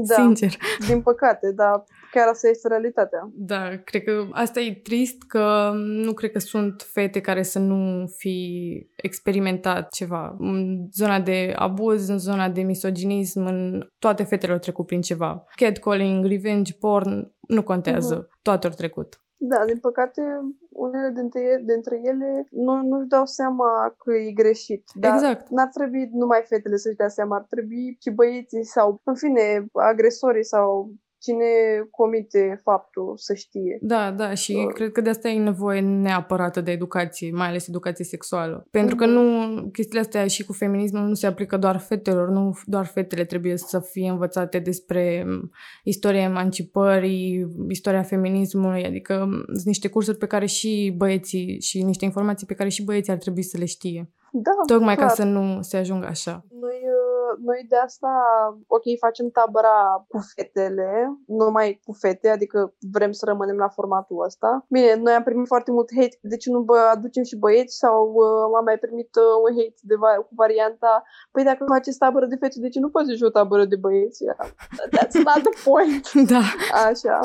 Da, 0.00 0.14
Sincer. 0.14 0.56
din 0.88 1.02
păcate, 1.02 1.52
dar 1.52 1.84
chiar 2.10 2.28
asta 2.28 2.48
este 2.48 2.68
realitatea. 2.68 3.30
Da, 3.32 3.76
cred 3.84 4.02
că 4.02 4.26
asta 4.30 4.60
e 4.60 4.80
trist 4.82 5.22
că 5.22 5.70
nu 5.74 6.12
cred 6.12 6.30
că 6.30 6.38
sunt 6.38 6.82
fete 6.92 7.20
care 7.20 7.42
să 7.42 7.58
nu 7.58 8.06
fi 8.16 8.36
experimentat 8.96 9.92
ceva. 9.92 10.36
În 10.38 10.86
zona 10.92 11.20
de 11.20 11.52
abuz, 11.56 12.08
în 12.08 12.18
zona 12.18 12.48
de 12.48 12.62
misoginism, 12.62 13.44
în 13.44 13.88
toate 13.98 14.22
fetele 14.22 14.52
au 14.52 14.58
trecut 14.58 14.86
prin 14.86 15.00
ceva. 15.00 15.44
Catcalling, 15.54 16.26
revenge 16.26 16.72
porn, 16.72 17.34
nu 17.40 17.62
contează. 17.62 18.22
Uh-huh. 18.22 18.42
Toate 18.42 18.66
au 18.66 18.72
trecut. 18.72 19.20
Da, 19.40 19.64
din 19.66 19.78
păcate, 19.78 20.22
unele 20.78 21.10
dintre 21.14 21.40
ele, 21.40 21.62
dintre 21.66 22.00
ele 22.02 22.46
nu, 22.50 22.82
nu-și 22.82 23.08
dau 23.08 23.26
seama 23.26 23.94
că 23.98 24.12
e 24.14 24.32
greșit. 24.32 24.82
Dar 24.94 25.14
exact. 25.14 25.48
n-ar 25.48 25.68
trebui 25.68 26.08
numai 26.12 26.42
fetele 26.48 26.76
să-și 26.76 26.96
dea 26.96 27.08
seama, 27.08 27.36
ar 27.36 27.46
trebui 27.48 27.96
și 28.00 28.10
băieții 28.10 28.64
sau, 28.64 29.00
în 29.04 29.14
fine, 29.14 29.66
agresorii 29.72 30.44
sau 30.44 30.92
cine 31.18 31.44
comite 31.90 32.60
faptul 32.62 33.12
să 33.16 33.34
știe. 33.34 33.78
Da, 33.80 34.10
da, 34.10 34.34
și 34.34 34.64
uh. 34.66 34.72
cred 34.72 34.92
că 34.92 35.00
de 35.00 35.10
asta 35.10 35.28
e 35.28 35.38
nevoie 35.38 35.80
neapărat 35.80 36.64
de 36.64 36.70
educație, 36.70 37.30
mai 37.32 37.48
ales 37.48 37.68
educație 37.68 38.04
sexuală. 38.04 38.66
Pentru 38.70 38.94
uh-huh. 38.94 38.98
că 38.98 39.06
mhm. 39.06 39.14
nu, 39.14 39.68
chestiile 39.72 40.00
astea 40.00 40.26
și 40.26 40.44
cu 40.44 40.52
feminismul 40.52 41.02
nu 41.02 41.14
se 41.14 41.26
aplică 41.26 41.56
doar 41.56 41.78
fetelor, 41.78 42.28
nu 42.28 42.58
doar 42.64 42.86
fetele 42.86 43.24
trebuie 43.24 43.56
să 43.56 43.80
fie 43.80 44.08
învățate 44.08 44.58
despre 44.58 45.26
istoria 45.84 46.22
emancipării, 46.22 47.46
istoria 47.68 48.02
feminismului, 48.02 48.84
adică 48.84 49.28
sunt 49.52 49.64
niște 49.64 49.88
cursuri 49.88 50.18
pe 50.18 50.26
care 50.26 50.46
și 50.46 50.94
băieții 50.96 51.60
și 51.60 51.82
niște 51.82 52.04
informații 52.04 52.46
pe 52.46 52.54
care 52.54 52.68
și 52.68 52.84
băieții 52.84 53.12
ar 53.12 53.18
trebui 53.18 53.42
să 53.42 53.56
le 53.58 53.64
știe. 53.64 54.10
Da, 54.32 54.50
Tocmai 54.66 54.94
clar. 54.94 55.08
ca 55.08 55.14
să 55.14 55.24
nu 55.24 55.62
se 55.62 55.76
ajungă 55.76 56.06
așa. 56.06 56.44
Noi 56.60 56.80
noi 57.48 57.66
de 57.68 57.76
asta, 57.76 58.10
ok, 58.66 58.82
facem 58.98 59.28
tabăra 59.30 60.04
cu 60.08 60.18
fetele, 60.34 60.90
nu 61.26 61.50
mai 61.50 61.80
cu 61.84 61.92
fete, 61.92 62.28
adică 62.28 62.74
vrem 62.92 63.12
să 63.12 63.24
rămânem 63.24 63.56
la 63.56 63.68
formatul 63.68 64.24
ăsta. 64.24 64.66
Bine, 64.68 64.94
noi 64.94 65.12
am 65.12 65.22
primit 65.22 65.46
foarte 65.46 65.70
mult 65.70 65.88
hate, 65.96 66.18
de 66.22 66.36
ce 66.36 66.50
nu 66.50 66.60
bă, 66.60 66.78
aducem 66.94 67.22
și 67.22 67.36
băieți 67.36 67.76
sau 67.76 68.12
uh, 68.12 68.56
am 68.58 68.64
mai 68.64 68.78
primit 68.78 69.10
uh, 69.16 69.34
un 69.44 69.52
hate 69.58 69.80
de 69.82 69.94
va- 69.94 70.22
cu 70.26 70.32
varianta, 70.36 71.02
păi 71.32 71.44
dacă 71.44 71.64
faceți 71.68 71.98
tabără 71.98 72.26
de 72.26 72.36
fete, 72.40 72.60
de 72.60 72.68
ce 72.68 72.80
nu 72.80 72.88
faceți 72.88 73.24
o 73.24 73.30
tabără 73.30 73.64
de 73.64 73.76
băieți? 73.76 74.22
Yeah. 74.22 74.38
That's 74.96 75.16
not 75.28 75.40
the 75.48 75.54
point. 75.70 76.04
da. 76.34 76.44
Așa. 76.88 77.20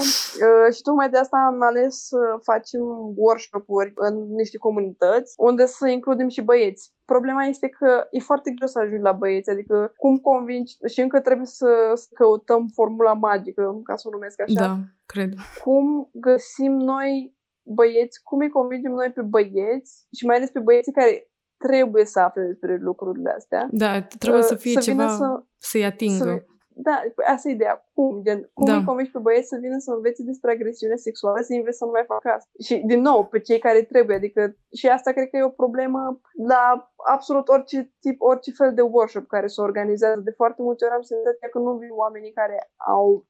Uh, 0.46 0.74
și 0.74 0.82
tocmai 0.82 1.10
de 1.10 1.18
asta 1.18 1.38
am 1.52 1.62
ales 1.62 2.08
să 2.08 2.18
facem 2.44 2.82
workshop-uri 3.16 3.92
în 3.96 4.34
niște 4.36 4.58
comunități 4.58 5.34
unde 5.38 5.66
să 5.66 5.88
includem 5.88 6.28
și 6.28 6.42
băieți. 6.42 6.94
Problema 7.06 7.44
este 7.44 7.70
că 7.70 8.08
e 8.12 8.20
foarte 8.20 8.52
greu 8.52 8.68
să 8.68 8.80
ajungi 8.80 9.02
la 9.02 9.12
băieți, 9.12 9.50
adică 9.50 9.94
cum 9.98 10.18
convingi 10.18 10.78
și 10.88 11.02
încă 11.02 11.20
trebuie 11.20 11.46
să, 11.46 11.92
să 11.94 12.08
căutăm 12.14 12.68
formula 12.68 13.14
magică, 13.14 13.82
ca 13.84 13.96
să 13.96 14.08
o 14.08 14.12
numesc 14.12 14.42
așa. 14.42 14.60
Da, 14.60 14.78
cred. 15.06 15.34
Cum 15.64 16.10
găsim 16.14 16.72
noi 16.72 17.38
băieți, 17.64 18.24
cum 18.24 18.40
îi 18.40 18.50
convingem 18.50 18.92
noi 18.92 19.12
pe 19.12 19.22
băieți 19.22 20.08
și 20.18 20.26
mai 20.26 20.36
ales 20.36 20.50
pe 20.50 20.60
băieții 20.60 20.92
care 20.92 21.32
trebuie 21.58 22.06
să 22.06 22.20
afle 22.20 22.44
despre 22.44 22.78
lucrurile 22.78 23.30
astea. 23.30 23.68
Da, 23.72 24.02
trebuie 24.02 24.44
să 24.44 24.56
fie 24.56 24.74
să 24.74 24.80
ceva 24.80 25.08
să, 25.08 25.44
să-i 25.58 25.86
atingă. 25.86 26.24
Să, 26.24 26.46
da, 26.76 27.02
păi 27.16 27.26
asta 27.28 27.50
e 27.50 27.52
ideea. 27.52 27.86
Cum? 27.94 28.22
Gen, 28.24 28.50
cum 28.54 28.66
da. 28.66 28.76
îi 28.76 28.84
convingi 28.84 29.12
pe 29.12 29.20
băieți 29.20 29.48
să 29.48 29.58
vină 29.62 29.78
să 29.80 29.92
învețe 29.92 30.24
despre 30.24 30.52
agresiune 30.52 30.96
sexuală, 30.96 31.42
să 31.42 31.54
învețe 31.54 31.78
să 31.78 31.86
nu 31.86 31.92
mai 31.92 32.04
facă 32.08 32.30
asta. 32.30 32.50
Și, 32.64 32.76
din 32.86 33.02
nou, 33.02 33.26
pe 33.26 33.40
cei 33.40 33.60
care 33.60 33.82
trebuie. 33.82 34.16
Adică, 34.16 34.56
și 34.74 34.88
asta 34.88 35.12
cred 35.12 35.30
că 35.30 35.38
e 35.38 35.44
o 35.44 35.50
problemă 35.50 36.20
la 36.48 36.92
absolut 37.14 37.48
orice 37.48 37.94
tip, 38.00 38.22
orice 38.22 38.52
fel 38.52 38.74
de 38.74 38.82
workshop 38.82 39.28
care 39.28 39.48
se 39.48 39.62
organizează. 39.62 40.20
De 40.20 40.32
foarte 40.32 40.62
multe 40.62 40.86
ori 40.86 40.94
am 40.94 41.02
senzația 41.02 41.48
că 41.48 41.60
nu 41.60 41.74
vin 41.74 41.90
oamenii 41.92 42.32
care 42.32 42.72
au 42.78 43.26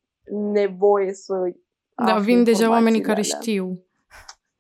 nevoie 0.52 1.14
să 1.14 1.36
Da, 2.06 2.18
vin 2.20 2.44
deja 2.44 2.70
oamenii 2.70 3.02
care 3.02 3.12
alea. 3.12 3.40
știu. 3.40 3.86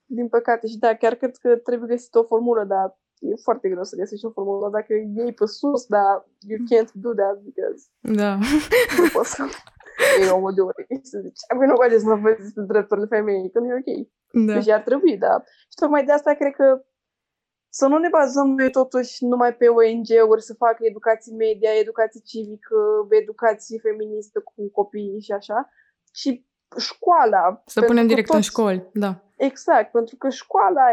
Din 0.05 0.27
păcate 0.27 0.67
și 0.67 0.77
da, 0.77 0.95
chiar 0.95 1.15
cred 1.15 1.35
că 1.37 1.55
trebuie 1.55 1.87
găsit 1.87 2.15
o 2.15 2.23
formulă, 2.23 2.63
dar 2.63 2.97
e 3.29 3.43
foarte 3.47 3.69
greu 3.69 3.83
să 3.83 3.95
găsești 3.95 4.25
o 4.25 4.35
formulă 4.37 4.69
dacă 4.77 4.93
iei 4.93 5.33
pe 5.33 5.45
sus, 5.45 5.85
dar 5.85 6.09
you 6.49 6.59
can't 6.69 6.91
do 7.05 7.11
that 7.21 7.35
because 7.47 7.81
da. 8.21 8.31
nu 8.97 9.05
poți 9.13 9.31
să 9.35 9.43
e 10.25 10.29
omul 10.29 10.53
de 10.53 10.61
ori 10.61 10.99
să 11.01 11.19
zici, 11.25 11.41
apoi 11.51 11.67
nu 11.67 11.75
faceți 11.75 12.03
să 12.03 12.13
vă 12.23 12.35
despre 12.39 12.63
drepturile 12.63 13.07
femeii, 13.15 13.51
că 13.51 13.59
nu 13.59 13.67
e 13.67 13.81
ok. 13.81 13.91
Da. 14.47 14.53
Deci 14.53 14.69
ar 14.69 14.81
trebui, 14.81 15.17
da. 15.17 15.43
Și 15.71 15.77
tocmai 15.79 16.05
de 16.05 16.11
asta 16.11 16.33
cred 16.33 16.53
că 16.53 16.83
să 17.69 17.87
nu 17.87 17.97
ne 17.97 18.09
bazăm 18.11 18.47
noi 18.47 18.71
totuși 18.71 19.25
numai 19.25 19.55
pe 19.55 19.67
ONG-uri 19.67 20.41
să 20.41 20.53
facă 20.53 20.77
educație 20.79 21.35
media, 21.35 21.71
educație 21.79 22.21
civică, 22.25 22.77
educație 23.09 23.79
feministă 23.79 24.39
cu 24.39 24.71
copiii 24.71 25.21
și 25.21 25.31
așa, 25.31 25.69
și 26.13 26.45
școala. 26.77 27.63
Să 27.65 27.81
punem 27.81 28.07
direct 28.07 28.27
toți, 28.27 28.37
în 28.37 28.43
școli, 28.43 28.89
da. 28.93 29.21
Exact, 29.49 29.91
pentru 29.91 30.15
că 30.15 30.29
școala 30.29 30.85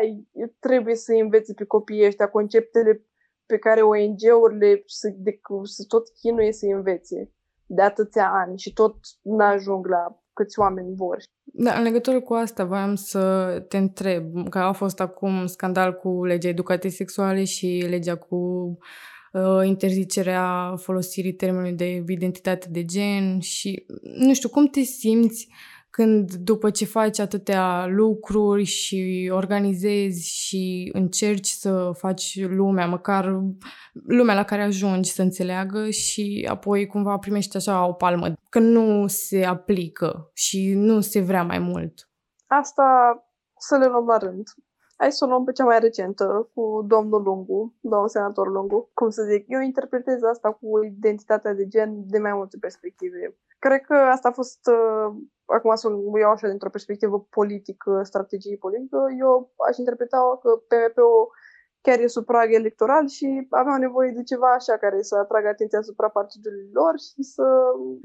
trebuie 0.59 0.95
să 0.95 1.12
învețe 1.12 1.52
pe 1.54 1.64
copiii 1.64 2.07
ăștia 2.07 2.28
conceptele 2.28 3.04
pe 3.47 3.59
care 3.59 3.80
ONG-urile 3.83 4.83
să, 4.87 5.09
de, 5.16 5.40
să 5.62 5.85
tot 5.88 6.09
chinuie 6.21 6.52
să 6.52 6.66
învețe 6.66 7.33
de 7.66 7.83
atâția 7.83 8.30
ani 8.33 8.59
și 8.59 8.73
tot 8.73 8.97
n-ajung 9.23 9.87
la 9.87 10.23
câți 10.33 10.59
oameni 10.59 10.95
vor. 10.95 11.16
Da, 11.42 11.75
în 11.75 11.83
legătură 11.83 12.21
cu 12.21 12.35
asta 12.35 12.64
voiam 12.64 12.95
să 12.95 13.21
te 13.69 13.76
întreb, 13.76 14.49
că 14.49 14.59
a 14.59 14.73
fost 14.73 15.00
acum 15.00 15.47
scandal 15.47 15.95
cu 15.95 16.25
legea 16.25 16.49
educației 16.49 16.92
sexuale 16.92 17.45
și 17.45 17.87
legea 17.88 18.16
cu 18.16 18.37
uh, 19.33 19.61
interzicerea 19.64 20.75
folosirii 20.76 21.33
termenului 21.33 21.73
de 21.73 22.04
identitate 22.09 22.66
de 22.71 22.85
gen 22.85 23.40
și 23.40 23.87
nu 24.02 24.35
știu, 24.35 24.49
cum 24.49 24.66
te 24.66 24.80
simți 24.80 25.49
când 25.90 26.32
după 26.35 26.70
ce 26.70 26.85
faci 26.85 27.18
atâtea 27.18 27.87
lucruri 27.87 28.64
și 28.64 29.30
organizezi 29.35 30.28
și 30.28 30.90
încerci 30.92 31.49
să 31.49 31.90
faci 31.94 32.47
lumea, 32.47 32.87
măcar 32.87 33.42
lumea 34.06 34.35
la 34.35 34.44
care 34.44 34.62
ajungi 34.62 35.12
să 35.12 35.23
înțeleagă 35.23 35.90
și 35.90 36.47
apoi 36.50 36.87
cumva 36.87 37.18
primești 37.18 37.56
așa 37.56 37.87
o 37.87 37.92
palmă, 37.92 38.32
că 38.49 38.59
nu 38.59 39.06
se 39.06 39.44
aplică 39.44 40.30
și 40.35 40.75
nu 40.75 41.00
se 41.00 41.20
vrea 41.20 41.42
mai 41.42 41.59
mult. 41.59 42.09
Asta 42.47 42.85
să 43.59 43.76
le 43.76 43.87
luăm 43.87 44.06
la 44.06 44.16
rând. 44.16 44.42
Hai 44.97 45.12
să 45.12 45.25
o 45.25 45.28
luăm 45.28 45.44
pe 45.44 45.52
cea 45.52 45.64
mai 45.64 45.78
recentă, 45.78 46.50
cu 46.54 46.85
domnul 46.87 47.23
Lungu, 47.23 47.75
domnul 47.80 48.09
senator 48.09 48.49
Lungu. 48.49 48.90
Cum 48.94 49.09
să 49.11 49.23
zic, 49.23 49.44
eu 49.49 49.61
interpretez 49.61 50.23
asta 50.23 50.52
cu 50.52 50.85
identitatea 50.85 51.54
de 51.54 51.66
gen 51.66 52.09
de 52.09 52.18
mai 52.18 52.32
multe 52.32 52.56
perspective. 52.61 53.37
Cred 53.64 53.81
că 53.81 53.95
asta 53.95 54.29
a 54.29 54.38
fost, 54.40 54.61
uh, 54.67 55.09
acum 55.45 55.75
să 55.75 55.87
o 56.12 56.19
iau 56.19 56.31
așa 56.31 56.49
dintr-o 56.49 56.76
perspectivă 56.76 57.26
politică, 57.38 58.00
strategie 58.02 58.57
politică, 58.57 58.99
eu 59.19 59.52
aș 59.69 59.76
interpreta 59.76 60.38
că 60.43 60.50
PMP-ul 60.69 61.29
chiar 61.82 61.99
e 62.00 62.06
sub 62.06 62.25
prag 62.25 62.52
electoral 62.52 63.08
și 63.08 63.46
aveau 63.50 63.76
nevoie 63.76 64.10
de 64.10 64.22
ceva 64.22 64.52
așa 64.52 64.76
care 64.76 65.02
să 65.02 65.14
atragă 65.16 65.49
atenția 65.49 65.78
asupra 65.78 66.08
partidului 66.08 66.68
lor 66.72 66.94
și 66.99 67.22
să 67.22 67.44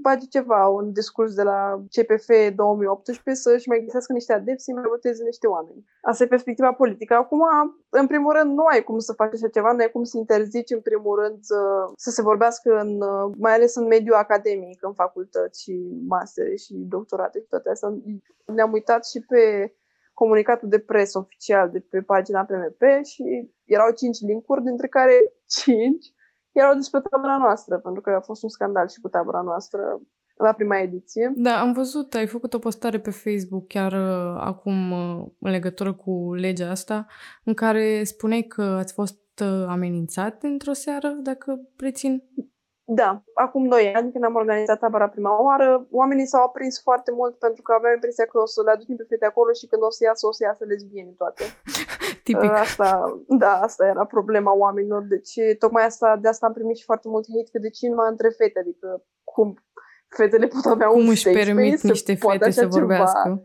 bage 0.02 0.26
ceva, 0.26 0.68
un 0.68 0.92
discurs 0.92 1.34
de 1.34 1.44
la 1.44 1.84
CPF 1.96 2.28
2018 2.56 3.44
să-și 3.44 3.68
mai 3.70 3.82
găsească 3.84 4.14
niște 4.14 4.34
adepți, 4.34 4.64
să 4.64 4.72
mai 4.74 4.84
voteze 4.88 5.24
niște 5.24 5.48
oameni. 5.48 5.84
Asta 6.02 6.24
e 6.24 6.28
perspectiva 6.28 6.72
politică. 6.74 7.14
Acum, 7.14 7.42
în 7.90 8.08
primul 8.08 8.34
rând, 8.34 8.52
nu 8.54 8.66
ai 8.66 8.84
cum 8.84 8.98
să 8.98 9.14
faci 9.14 9.34
așa 9.34 9.48
ceva, 9.48 9.72
nu 9.72 9.80
ai 9.80 9.92
cum 9.92 10.04
să 10.04 10.18
interzici, 10.18 10.72
în 10.72 10.82
primul 10.82 11.20
rând, 11.22 11.38
să, 11.42 11.58
să 11.96 12.10
se 12.10 12.22
vorbească, 12.22 12.80
în, 12.80 12.98
mai 13.38 13.54
ales 13.54 13.76
în 13.76 13.88
mediul 13.88 14.16
academic, 14.16 14.84
în 14.84 14.94
facultăți 14.94 15.62
și 15.62 15.74
mastere 16.08 16.56
și 16.56 16.74
doctorate 16.74 17.40
și 17.40 17.48
toate 17.50 17.70
astea. 17.70 17.90
Ne-am 18.46 18.72
uitat 18.72 19.06
și 19.06 19.20
pe 19.20 19.74
comunicatul 20.22 20.70
de 20.70 20.80
presă 20.80 21.18
oficial 21.18 21.70
de 21.70 21.80
pe 21.80 22.00
pagina 22.02 22.48
PMP 22.50 22.84
și 23.12 23.24
erau 23.76 23.90
cinci 24.02 24.20
linkuri, 24.30 24.64
dintre 24.70 24.88
care 24.88 25.16
cinci 25.58 26.06
erau 26.52 26.74
despre 26.74 27.00
tabăra 27.10 27.38
noastră, 27.38 27.78
pentru 27.78 28.02
că 28.02 28.10
a 28.10 28.22
fost 28.30 28.44
un 28.44 28.50
scandal 28.50 28.88
și 28.88 29.02
cu 29.02 29.10
tabăra 29.10 29.42
noastră 29.42 29.82
la 30.38 30.54
prima 30.54 30.78
ediție. 30.78 31.34
Da, 31.36 31.60
am 31.60 31.72
văzut, 31.74 32.14
ai 32.14 32.28
făcut 32.28 32.54
o 32.54 32.60
postare 32.60 33.00
pe 33.00 33.10
Facebook 33.10 33.68
chiar 33.68 33.92
uh, 33.92 34.40
acum 34.40 34.92
uh, 34.92 35.26
în 35.40 35.52
legătură 35.52 35.94
cu 35.94 36.34
legea 36.34 36.70
asta, 36.70 37.06
în 37.44 37.54
care 37.54 38.04
spuneai 38.04 38.42
că 38.42 38.62
ați 38.62 38.94
fost 38.94 39.20
uh, 39.42 39.66
amenințat 39.68 40.44
într-o 40.44 40.74
seară, 40.74 41.08
dacă 41.22 41.60
rețin. 41.78 42.24
Da, 42.88 43.24
acum 43.34 43.68
doi 43.68 43.94
ani, 43.94 44.12
când 44.12 44.24
am 44.24 44.36
organizat 44.36 44.80
tabăra 44.80 45.10
prima 45.10 45.44
oară, 45.44 45.88
oamenii 45.92 46.26
s-au 46.26 46.44
aprins 46.44 46.82
foarte 46.82 47.12
mult 47.12 47.36
pentru 47.36 47.62
că 47.62 47.72
aveau 47.74 47.94
impresia 47.94 48.26
că 48.26 48.38
o 48.40 48.46
să 48.46 48.62
le 48.66 48.72
aducem 48.72 48.96
pe 48.96 49.06
fete 49.10 49.26
acolo 49.26 49.52
și 49.52 49.66
când 49.66 49.82
o 49.84 49.90
să 49.90 50.04
iasă, 50.04 50.28
o 50.28 50.32
să 50.32 50.44
iasă 50.44 50.64
lesbiene 50.66 51.14
toate. 51.18 51.44
Tipic. 52.28 52.52
Asta, 52.52 53.20
da, 53.28 53.54
asta 53.68 53.86
era 53.86 54.06
problema 54.06 54.54
oamenilor. 54.56 55.04
Deci, 55.04 55.34
tocmai 55.60 55.86
asta, 55.86 56.18
de 56.22 56.28
asta 56.28 56.46
am 56.46 56.54
primit 56.54 56.78
și 56.78 56.84
foarte 56.84 57.08
mult 57.08 57.26
hate, 57.34 57.50
că 57.52 57.60
de 57.60 57.70
ce 57.70 57.90
numai 57.90 58.10
între 58.10 58.30
fete, 58.30 58.60
adică 58.60 59.04
cum 59.24 59.48
fetele 60.08 60.48
pot 60.48 60.66
avea 60.66 60.88
cum 60.88 61.02
un 61.02 61.10
își 61.10 61.30
permit 61.30 61.78
space, 61.78 61.94
niște 61.94 62.14
fete 62.16 62.52
să 62.52 62.68
vorbească. 62.68 63.22
Ceva. 63.24 63.42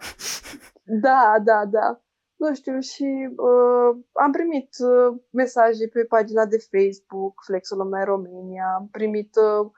Da, 0.85 1.35
da, 1.44 1.64
da 1.70 2.00
nu 2.40 2.54
știu, 2.54 2.78
și 2.80 3.09
uh, 3.37 3.90
am 4.12 4.30
primit 4.32 4.70
uh, 4.78 5.20
mesaje 5.30 5.88
pe 5.88 6.04
pagina 6.04 6.44
de 6.47 6.59
Facebook, 6.70 7.35
Flexul 7.44 7.80
România, 8.04 8.66
am 8.78 8.88
primit 8.90 9.37
uh, 9.37 9.70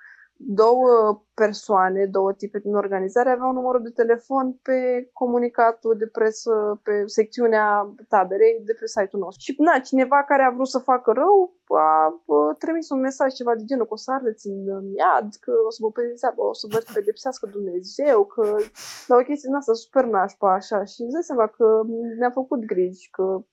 două 0.46 1.22
persoane, 1.34 2.06
două 2.06 2.32
tipe 2.32 2.58
din 2.58 2.74
organizare 2.74 3.30
aveau 3.30 3.52
numărul 3.52 3.82
de 3.82 3.90
telefon 3.90 4.58
pe 4.62 5.10
comunicatul 5.12 5.94
de 5.98 6.06
presă, 6.06 6.80
pe 6.82 7.02
secțiunea 7.06 7.94
taberei 8.08 8.62
de 8.64 8.72
pe 8.80 8.86
site-ul 8.86 9.22
nostru. 9.22 9.42
Și 9.42 9.54
na, 9.58 9.78
cineva 9.78 10.24
care 10.24 10.42
a 10.42 10.50
vrut 10.50 10.68
să 10.68 10.78
facă 10.78 11.12
rău 11.12 11.56
a, 11.66 11.82
a 11.84 12.54
trimis 12.58 12.90
un 12.90 13.00
mesaj 13.00 13.32
ceva 13.32 13.54
de 13.54 13.64
genul 13.64 13.86
că 13.86 13.92
o 13.92 13.96
să 13.96 14.10
ardeți 14.12 14.46
în, 14.46 14.68
în 14.68 14.86
iad, 14.94 15.28
că 15.40 15.52
o 15.66 15.70
să 15.70 15.78
vă 15.82 15.90
pedepsească, 15.90 16.40
o 16.40 16.54
să 16.54 16.66
vă 16.70 16.78
pedepsească 16.94 17.46
Dumnezeu, 17.46 18.24
că 18.24 18.56
la 19.06 19.16
o 19.16 19.22
chestie 19.22 19.48
din 19.48 19.54
asta 19.54 19.72
super 19.72 20.04
nașpa 20.04 20.52
așa 20.52 20.84
și 20.84 21.02
îți 21.02 21.12
dai 21.12 21.22
seama 21.22 21.46
că 21.46 21.66
ne-a 22.18 22.30
făcut 22.30 22.60
griji, 22.64 23.10
că 23.10 23.44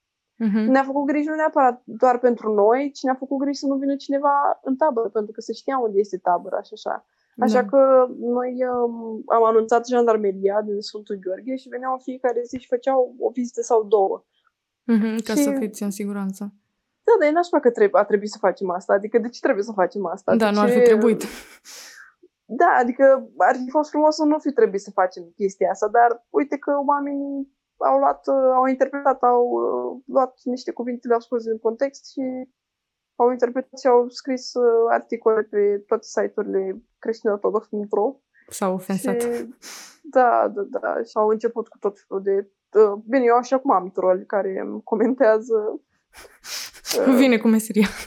Uh-huh. 0.45 0.65
Ne-a 0.67 0.83
făcut 0.83 1.05
griji 1.05 1.27
nu 1.27 1.35
neapărat 1.35 1.81
doar 1.85 2.19
pentru 2.19 2.53
noi, 2.53 2.91
ci 2.91 3.01
ne-a 3.01 3.15
făcut 3.15 3.37
griji 3.37 3.59
să 3.59 3.67
nu 3.67 3.75
vină 3.75 3.95
cineva 3.95 4.59
în 4.63 4.75
tabără, 4.75 5.09
pentru 5.09 5.31
că 5.31 5.41
se 5.41 5.53
știa 5.53 5.77
unde 5.77 5.99
este 5.99 6.17
tabăra 6.17 6.61
și 6.61 6.73
așa. 6.73 7.05
Așa 7.39 7.61
da. 7.61 7.67
că 7.67 8.07
noi 8.19 8.51
um, 8.83 9.23
am 9.25 9.43
anunțat 9.43 9.87
jandarmeria 9.87 10.61
din 10.61 10.79
Sfântul 10.79 11.19
Gheorghe 11.21 11.55
și 11.55 11.69
veneau 11.69 11.91
în 11.93 11.99
fiecare 11.99 12.41
zi 12.43 12.57
și 12.57 12.67
făceau 12.67 13.15
o 13.19 13.29
vizită 13.29 13.61
sau 13.61 13.83
două. 13.83 14.23
Uh-huh, 14.93 15.15
ca 15.23 15.33
și... 15.33 15.43
să 15.43 15.51
fiți 15.51 15.83
în 15.83 15.91
siguranță. 15.91 16.53
Da, 17.03 17.11
dar 17.19 17.27
e 17.27 17.31
nașpa 17.31 17.59
că 17.59 17.71
trebuie, 17.71 18.01
a 18.01 18.05
trebuit 18.05 18.29
să 18.29 18.37
facem 18.37 18.69
asta. 18.69 18.93
Adică 18.93 19.17
de 19.17 19.29
ce 19.29 19.39
trebuie 19.39 19.63
să 19.63 19.71
facem 19.71 20.05
asta? 20.05 20.35
Da, 20.35 20.49
de 20.49 20.55
nu 20.55 20.65
ce... 20.65 20.71
ar 20.71 20.77
fi 20.77 20.81
trebuit. 20.81 21.23
Da, 22.45 22.75
adică 22.79 23.29
ar 23.37 23.55
fi 23.55 23.69
fost 23.69 23.89
frumos 23.89 24.15
să 24.15 24.23
nu 24.23 24.39
fi 24.39 24.51
trebuit 24.51 24.81
să 24.81 24.91
facem 24.91 25.23
chestia 25.35 25.69
asta, 25.69 25.87
dar 25.87 26.25
uite 26.29 26.57
că 26.57 26.71
oamenii 26.85 27.57
au 27.79 27.97
luat, 27.97 28.27
uh, 28.27 28.51
au 28.55 28.65
interpretat, 28.65 29.23
au 29.23 29.43
uh, 29.49 30.01
luat 30.05 30.39
niște 30.43 30.71
cuvinte, 30.71 31.07
le-au 31.07 31.19
scos 31.19 31.43
din 31.43 31.57
context 31.57 32.11
și 32.11 32.49
au 33.15 33.31
interpretat 33.31 33.79
și 33.79 33.87
au 33.87 34.09
scris 34.09 34.53
uh, 34.53 34.85
articole 34.89 35.41
pe 35.41 35.83
toate 35.87 36.03
site-urile 36.03 36.83
creștinortodox.ro 36.99 38.15
S-au 38.47 38.73
ofensat. 38.73 39.21
Și, 39.21 39.55
da, 40.01 40.51
da, 40.53 40.61
da. 40.79 41.03
Și 41.03 41.11
au 41.13 41.27
început 41.27 41.67
cu 41.67 41.77
tot 41.77 41.97
felul 41.99 42.23
de... 42.23 42.51
Bine, 43.05 43.23
eu 43.23 43.41
și 43.41 43.53
acum 43.53 43.71
am 43.71 43.91
troli 43.91 44.25
care 44.25 44.59
îmi 44.59 44.83
comentează... 44.83 45.81
Vine 47.19 47.37
cu 47.37 47.47
meseria. 47.47 47.87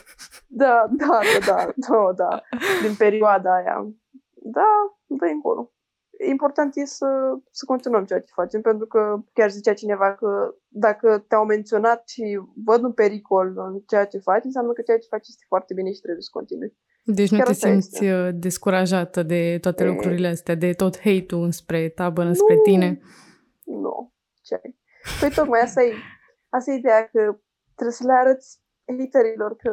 Da, 0.55 0.87
da, 0.89 1.19
da, 1.45 1.55
da, 1.55 1.73
da, 1.75 2.11
da. 2.15 2.41
Din 2.81 2.95
perioada 2.97 3.55
aia. 3.55 3.87
Da, 4.33 4.69
dă 5.05 5.25
încolo 5.25 5.73
important 6.19 6.75
e 6.75 6.85
să, 6.85 7.07
să 7.51 7.65
continuăm 7.65 8.05
ceea 8.05 8.19
ce 8.19 8.31
facem, 8.33 8.61
pentru 8.61 8.87
că 8.87 9.23
chiar 9.33 9.49
zicea 9.49 9.73
cineva 9.73 10.15
că 10.15 10.55
dacă 10.67 11.25
te-au 11.27 11.45
menționat 11.45 12.07
și 12.07 12.41
văd 12.65 12.83
un 12.83 12.91
pericol 12.91 13.53
în 13.57 13.79
ceea 13.87 14.05
ce 14.05 14.17
faci, 14.17 14.43
înseamnă 14.43 14.73
că 14.73 14.81
ceea 14.81 14.97
ce 14.97 15.07
faci 15.09 15.27
este 15.27 15.45
foarte 15.47 15.73
bine 15.73 15.91
și 15.91 16.01
trebuie 16.01 16.23
să 16.23 16.29
continui. 16.31 16.77
Deci 17.05 17.31
nu 17.31 17.37
chiar 17.37 17.47
te 17.47 17.53
simți 17.53 18.05
este. 18.05 18.27
Uh, 18.27 18.29
descurajată 18.33 19.23
de 19.23 19.57
toate 19.61 19.83
e... 19.83 19.87
lucrurile 19.87 20.27
astea, 20.27 20.55
de 20.55 20.73
tot 20.73 20.99
hate-ul 20.99 21.43
înspre 21.43 21.89
tabără, 21.89 22.27
înspre 22.27 22.55
nu, 22.55 22.61
tine? 22.61 23.01
Nu. 23.63 24.13
Ce 24.41 24.59
ai? 24.63 24.77
Păi 25.19 25.29
tocmai 25.29 25.61
asta 25.61 25.83
e, 25.83 25.93
asta 26.49 26.71
e 26.71 26.75
ideea 26.75 27.03
că 27.11 27.39
trebuie 27.75 27.95
să 27.95 28.03
le 28.05 28.13
arăți 28.13 28.61
haterilor 28.85 29.55
că 29.55 29.69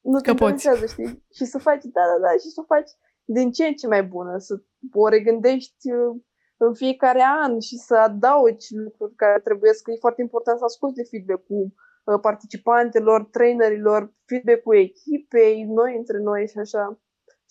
nu 0.00 0.18
te 0.18 0.24
că 0.24 0.30
interesează, 0.30 0.86
știi? 0.86 1.24
Și 1.36 1.44
să 1.44 1.58
faci, 1.58 1.84
da, 1.84 2.00
da, 2.10 2.18
da, 2.26 2.32
și 2.32 2.48
să 2.56 2.62
faci 2.66 2.90
din 3.32 3.50
ce 3.50 3.64
în 3.66 3.74
ce 3.74 3.86
mai 3.86 4.02
bună, 4.02 4.38
să 4.38 4.62
o 4.92 5.08
regândești 5.08 5.92
uh, 5.92 6.20
în 6.56 6.74
fiecare 6.74 7.22
an 7.42 7.60
și 7.60 7.76
să 7.76 7.94
adaugi 7.96 8.76
lucruri 8.76 9.14
care 9.14 9.40
trebuie 9.40 9.72
să 9.72 9.82
e 9.86 10.04
foarte 10.06 10.20
important 10.20 10.58
să 10.58 10.64
asculti 10.64 10.96
de 11.00 11.08
feedback-ul 11.10 11.66
uh, 12.04 12.20
participantelor, 12.20 13.24
trainerilor, 13.24 14.14
feedback-ul 14.24 14.76
echipei, 14.76 15.64
noi 15.64 15.96
între 15.96 16.18
noi 16.18 16.48
și 16.48 16.58
așa. 16.58 17.00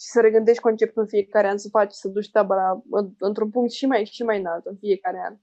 Și 0.01 0.07
să 0.13 0.21
regândești 0.21 0.61
conceptul 0.61 1.01
în 1.01 1.07
fiecare 1.07 1.47
an, 1.47 1.57
să 1.57 1.67
faci, 1.71 1.93
să 1.93 2.07
duci 2.07 2.31
tabăra 2.31 2.83
într-un 3.19 3.49
punct 3.49 3.71
și 3.71 3.85
mai, 3.85 4.05
și 4.05 4.23
mai 4.23 4.39
înalt 4.39 4.65
în 4.65 4.75
fiecare 4.75 5.21
an. 5.27 5.35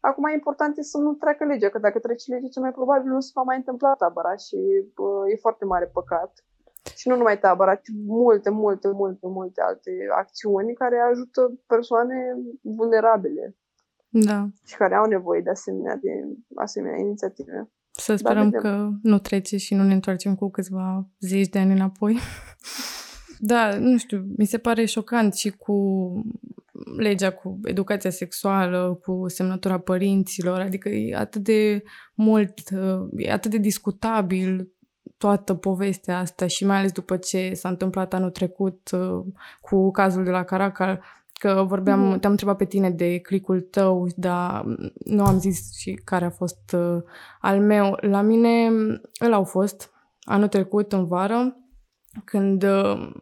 Acum 0.00 0.24
e 0.24 0.32
important 0.32 0.78
e 0.78 0.82
să 0.82 0.98
nu 0.98 1.12
treacă 1.12 1.44
legea, 1.44 1.68
că 1.68 1.78
dacă 1.78 1.98
treci 1.98 2.26
legea, 2.26 2.48
cel 2.48 2.62
mai 2.62 2.72
probabil 2.72 3.10
nu 3.10 3.20
se 3.20 3.30
va 3.34 3.42
mai 3.42 3.56
întâmpla 3.56 3.94
tabăra 3.94 4.36
și 4.36 4.56
bă, 4.94 5.30
e 5.32 5.36
foarte 5.36 5.64
mare 5.64 5.86
păcat. 5.86 6.32
Și 7.00 7.08
nu 7.08 7.16
numai 7.16 7.38
tabăra, 7.38 7.74
ci 7.74 7.90
multe, 8.06 8.50
multe, 8.50 8.88
multe, 8.88 9.26
multe 9.26 9.60
alte 9.60 9.90
acțiuni 10.18 10.74
care 10.74 10.96
ajută 11.10 11.40
persoane 11.66 12.16
vulnerabile. 12.60 13.56
Da. 14.08 14.48
Și 14.66 14.76
care 14.76 14.94
au 14.94 15.06
nevoie 15.06 15.40
de 15.40 15.50
asemenea, 15.50 15.96
de 15.96 16.10
asemenea 16.54 16.98
inițiative. 16.98 17.70
Să 17.90 18.16
sperăm 18.16 18.50
da, 18.50 18.58
că 18.58 18.88
nu 19.02 19.18
trece 19.18 19.56
și 19.56 19.74
nu 19.74 19.82
ne 19.82 19.92
întoarcem 19.92 20.34
cu 20.34 20.50
câțiva 20.50 21.08
zeci 21.20 21.48
de 21.48 21.58
ani 21.58 21.72
înapoi. 21.72 22.16
da, 23.52 23.78
nu 23.78 23.98
știu, 23.98 24.24
mi 24.36 24.44
se 24.44 24.58
pare 24.58 24.84
șocant 24.84 25.34
și 25.34 25.50
cu 25.50 25.76
legea 26.96 27.30
cu 27.30 27.60
educația 27.62 28.10
sexuală, 28.10 29.00
cu 29.02 29.28
semnătura 29.28 29.78
părinților, 29.78 30.60
adică 30.60 30.88
e 30.88 31.16
atât 31.16 31.42
de 31.42 31.82
mult, 32.14 32.54
e 33.16 33.32
atât 33.32 33.50
de 33.50 33.58
discutabil 33.58 34.72
toată 35.20 35.54
povestea 35.54 36.18
asta 36.18 36.46
și 36.46 36.66
mai 36.66 36.76
ales 36.76 36.92
după 36.92 37.16
ce 37.16 37.52
s-a 37.54 37.68
întâmplat 37.68 38.14
anul 38.14 38.30
trecut 38.30 38.90
uh, 38.92 39.24
cu 39.60 39.90
cazul 39.90 40.24
de 40.24 40.30
la 40.30 40.42
Caracal, 40.42 41.02
că 41.32 41.64
vorbeam, 41.68 42.00
mm. 42.00 42.18
te-am 42.18 42.30
întrebat 42.30 42.56
pe 42.56 42.64
tine 42.64 42.90
de 42.90 43.18
clicul 43.18 43.60
tău, 43.60 44.08
dar 44.16 44.64
nu 45.04 45.24
am 45.24 45.38
zis 45.38 45.78
și 45.78 46.00
care 46.04 46.24
a 46.24 46.30
fost 46.30 46.72
uh, 46.72 47.02
al 47.40 47.60
meu. 47.60 47.96
La 48.00 48.20
mine 48.20 48.68
îl 49.18 49.32
au 49.32 49.44
fost 49.44 49.90
anul 50.22 50.48
trecut 50.48 50.92
în 50.92 51.04
vară, 51.06 51.56
când 52.24 52.62
uh, 52.62 53.12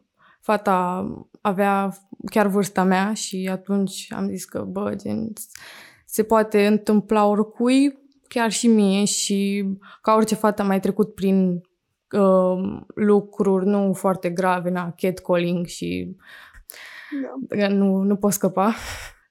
fata 0.41 1.07
avea 1.41 1.97
chiar 2.31 2.47
vârsta 2.47 2.83
mea 2.83 3.15
și 3.15 3.49
atunci 3.53 4.13
am 4.13 4.29
zis 4.29 4.45
că, 4.45 4.61
bă, 4.61 4.95
gen, 4.97 5.33
se 6.07 6.23
poate 6.23 6.67
întâmpla 6.67 7.27
oricui, 7.27 7.99
chiar 8.29 8.51
și 8.51 8.67
mie 8.67 9.05
și 9.05 9.69
ca 10.03 10.15
orice 10.15 10.35
fată 10.35 10.63
am 10.63 10.69
mai 10.69 10.81
trecut 10.81 11.15
prin 11.15 11.61
uh, 12.13 12.81
lucruri 12.95 13.67
nu 13.67 13.93
foarte 13.93 14.31
grave, 14.31 14.71
na, 14.71 14.95
catcalling 14.97 15.67
și 15.67 16.17
da. 17.49 17.69
nu, 17.69 18.03
nu 18.03 18.17
pot 18.17 18.33
scăpa. 18.33 18.75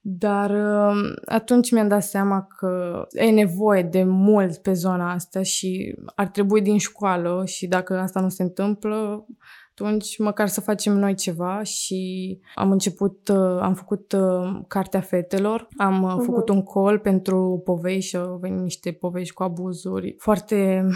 Dar 0.09 0.49
uh, 0.49 1.13
atunci 1.25 1.71
mi-am 1.71 1.87
dat 1.87 2.03
seama 2.03 2.47
că 2.57 3.03
e 3.11 3.29
nevoie 3.29 3.81
de 3.81 4.03
mult 4.03 4.57
pe 4.57 4.73
zona 4.73 5.11
asta 5.11 5.41
și 5.41 5.95
ar 6.15 6.27
trebui 6.27 6.61
din 6.61 6.77
școală 6.77 7.43
și 7.45 7.67
dacă 7.67 7.99
asta 7.99 8.19
nu 8.19 8.29
se 8.29 8.43
întâmplă, 8.43 9.25
atunci 9.69 10.17
măcar 10.17 10.47
să 10.47 10.61
facem 10.61 10.97
noi 10.97 11.15
ceva 11.15 11.63
și 11.63 12.39
am 12.55 12.71
început, 12.71 13.27
uh, 13.27 13.59
am 13.61 13.73
făcut 13.73 14.11
uh, 14.11 14.59
Cartea 14.67 15.01
Fetelor, 15.01 15.67
am 15.77 16.05
uh-huh. 16.05 16.25
făcut 16.25 16.49
un 16.49 16.63
call 16.63 16.99
pentru 16.99 17.61
povești 17.65 18.09
și 18.09 18.15
au 18.15 18.37
venit 18.41 18.59
niște 18.59 18.91
povești 18.91 19.33
cu 19.33 19.43
abuzuri 19.43 20.15
foarte 20.19 20.87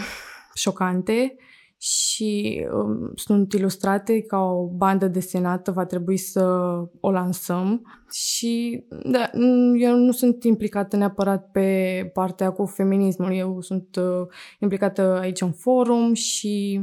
șocante 0.54 1.36
și 1.84 2.64
um, 2.72 3.12
sunt 3.14 3.52
ilustrate 3.52 4.20
ca 4.20 4.38
o 4.38 4.66
bandă 4.66 5.08
desenată, 5.08 5.70
va 5.70 5.84
trebui 5.84 6.16
să 6.16 6.44
o 7.00 7.10
lansăm. 7.10 7.86
Și 8.10 8.84
da, 9.04 9.30
eu 9.78 9.96
nu 9.96 10.12
sunt 10.12 10.44
implicată 10.44 10.96
neapărat 10.96 11.50
pe 11.50 12.10
partea 12.12 12.50
cu 12.50 12.66
feminismul, 12.66 13.32
eu 13.32 13.60
sunt 13.60 13.96
uh, 13.96 14.26
implicată 14.58 15.18
aici 15.20 15.40
în 15.40 15.52
forum 15.52 16.14
și 16.14 16.80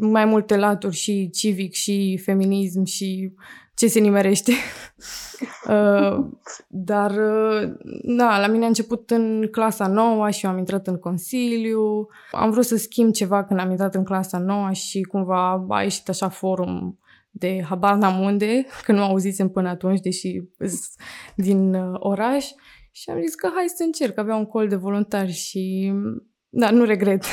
mai 0.00 0.24
multe 0.24 0.56
laturi 0.56 0.96
și 0.96 1.30
civic 1.30 1.72
și 1.72 2.20
feminism 2.22 2.84
și 2.84 3.32
ce 3.80 3.88
se 3.88 4.00
nimerește. 4.00 4.52
uh, 5.68 6.26
dar, 6.68 7.10
uh, 7.10 7.72
da, 8.02 8.38
la 8.38 8.46
mine 8.46 8.64
a 8.64 8.68
început 8.68 9.10
în 9.10 9.48
clasa 9.50 9.86
nouă 9.86 10.30
și 10.30 10.44
eu 10.44 10.50
am 10.50 10.58
intrat 10.58 10.86
în 10.86 10.98
consiliu. 10.98 12.06
Am 12.32 12.50
vrut 12.50 12.64
să 12.64 12.76
schimb 12.76 13.12
ceva 13.12 13.44
când 13.44 13.60
am 13.60 13.70
intrat 13.70 13.94
în 13.94 14.04
clasa 14.04 14.38
nouă 14.38 14.72
și 14.72 15.00
cumva 15.00 15.66
a 15.68 15.82
ieșit 15.82 16.08
așa 16.08 16.28
forum 16.28 16.98
de 17.30 17.64
habar 17.68 17.94
n-am 17.94 18.20
unde, 18.20 18.66
că 18.84 18.92
nu 18.92 19.02
auzisem 19.02 19.48
până 19.48 19.68
atunci, 19.68 20.00
deși 20.00 20.42
din 21.34 21.74
uh, 21.74 21.96
oraș. 21.98 22.46
Și 22.92 23.10
am 23.10 23.20
zis 23.20 23.34
că 23.34 23.50
hai 23.54 23.64
să 23.68 23.82
încerc, 23.82 24.18
avea 24.18 24.36
un 24.36 24.46
col 24.46 24.68
de 24.68 24.76
voluntari 24.76 25.32
și 25.32 25.92
da, 26.48 26.70
nu 26.70 26.84
regret, 26.84 27.24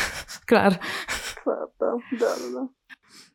clar. 0.45 0.79
Clar, 1.43 1.73
da, 1.77 1.95
da, 2.19 2.25
da. 2.25 2.59
da. 2.59 2.71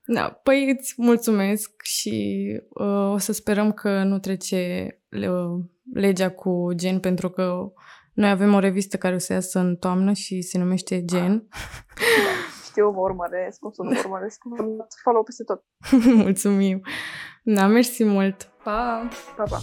Da, 0.05 0.41
păi 0.43 0.77
îți 0.79 0.95
mulțumesc 0.97 1.83
și 1.83 2.47
uh, 2.69 3.12
o 3.12 3.19
să 3.19 3.33
sperăm 3.33 3.73
că 3.73 4.03
nu 4.03 4.19
trece 4.19 4.87
uh, 5.11 5.65
legea 5.95 6.31
cu 6.31 6.71
gen 6.75 7.01
pentru 7.01 7.31
că 7.31 7.73
noi 8.12 8.31
avem 8.31 8.55
o 8.55 8.59
revistă 8.59 8.97
care 8.97 9.15
o 9.15 9.19
să 9.19 9.33
iasă 9.33 9.59
în 9.59 9.77
toamnă 9.77 10.12
și 10.12 10.41
se 10.41 10.59
numește 10.59 11.05
Gen. 11.05 11.49
Da, 11.49 12.65
știu, 12.69 12.91
vă 12.91 13.01
urmăresc, 13.01 13.65
o 13.65 13.71
să 13.73 13.83
vă 13.83 13.99
urmăresc. 13.99 14.43
follow 15.03 15.23
peste 15.23 15.45
tot. 15.45 15.65
Mulțumim. 16.25 16.83
Da, 17.43 17.67
mersi 17.67 18.05
mult. 18.05 18.51
Pa! 18.65 19.09
Pa, 19.37 19.43
pa! 19.43 19.59